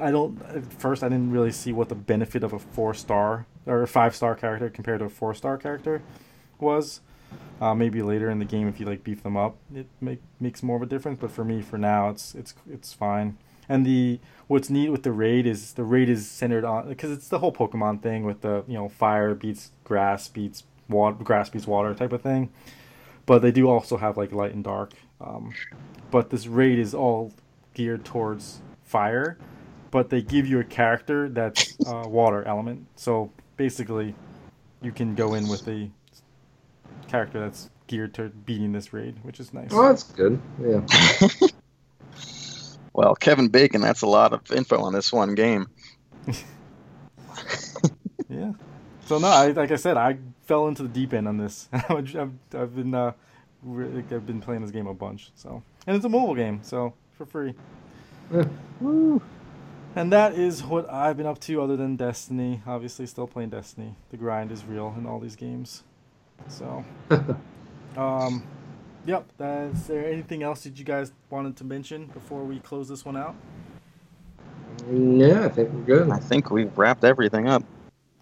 [0.01, 3.45] i don't at first i didn't really see what the benefit of a four star
[3.66, 6.01] or a five star character compared to a four star character
[6.60, 7.01] was
[7.62, 10.62] Uh, maybe later in the game, if you like beef them up, it make, makes
[10.62, 11.18] more of a difference.
[11.22, 13.38] But for me, for now, it's it's it's fine.
[13.68, 17.28] And the what's neat with the raid is the raid is centered on because it's
[17.28, 21.68] the whole Pokemon thing with the you know fire beats grass beats water grass beats
[21.68, 22.49] water type of thing.
[23.26, 24.93] But they do also have like light and dark.
[25.20, 25.53] Um,
[26.11, 27.34] but this raid is all
[27.74, 29.38] geared towards fire,
[29.91, 32.86] but they give you a character that's uh, water element.
[32.95, 34.13] So basically,
[34.82, 35.89] you can go in with a
[37.07, 39.70] character that's geared to beating this raid, which is nice.
[39.72, 40.39] Oh, that's good.
[40.61, 41.47] Yeah.
[42.96, 45.68] well, Kevin Bacon, that's a lot of info on this one game.
[48.30, 48.54] yeah.
[49.06, 51.68] So no, I, like I said, I fell into the deep end on this.
[51.74, 53.12] I've, I've been uh,
[53.64, 55.32] really, I've been playing this game a bunch.
[55.36, 57.54] So and it's a mobile game, so for free.
[58.34, 58.46] Yeah.
[58.80, 59.22] Woo.
[59.93, 62.62] And that is what I've been up to, other than Destiny.
[62.66, 63.96] Obviously, still playing Destiny.
[64.10, 65.84] The grind is real in all these games.
[66.48, 66.86] So,
[67.98, 68.43] um,
[69.06, 69.26] yep.
[69.39, 73.06] Uh, is there anything else that you guys wanted to mention before we close this
[73.06, 73.36] one out?
[74.91, 76.10] Yeah, I think we're good.
[76.12, 77.64] I think we've wrapped everything up.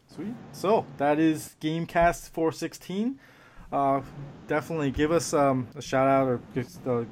[0.08, 0.34] Sweet.
[0.52, 3.20] So that is Gamecast 416.
[3.72, 4.02] Uh,
[4.48, 7.04] definitely give us um, a shout out or just, uh,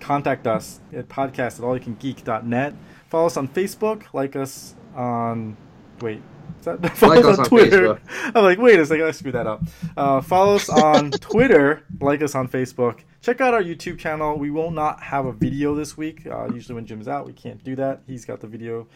[0.00, 2.74] contact us at podcast at allyoucangeek.net.
[3.08, 4.04] Follow us on Facebook.
[4.12, 5.56] Like us on.
[6.00, 6.22] Wait.
[6.64, 7.94] That, follow Like us us on on Twitter.
[7.94, 8.00] Facebook.
[8.34, 9.62] I'm like, wait a second, I screwed that up.
[9.96, 11.84] Uh, follow us on Twitter.
[12.00, 13.00] Like us on Facebook.
[13.22, 14.38] Check out our YouTube channel.
[14.38, 16.26] We will not have a video this week.
[16.26, 18.00] Uh, usually when Jim's out, we can't do that.
[18.06, 18.86] He's got the video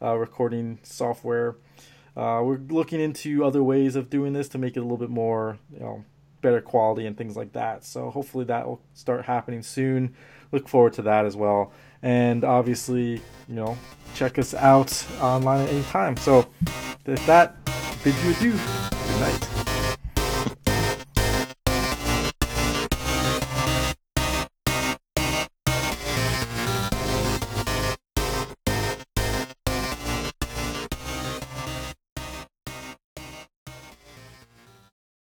[0.00, 1.56] uh, recording software.
[2.16, 5.10] Uh, we're looking into other ways of doing this to make it a little bit
[5.10, 6.02] more, you know,
[6.40, 7.84] better quality and things like that.
[7.84, 10.14] So hopefully that will start happening soon.
[10.50, 11.72] Look forward to that as well.
[12.02, 13.76] And obviously, you know,
[14.14, 16.16] check us out online at any time.
[16.16, 16.48] So,
[17.04, 17.56] with that,
[18.02, 18.52] bid you adieu.
[18.52, 19.47] Good night.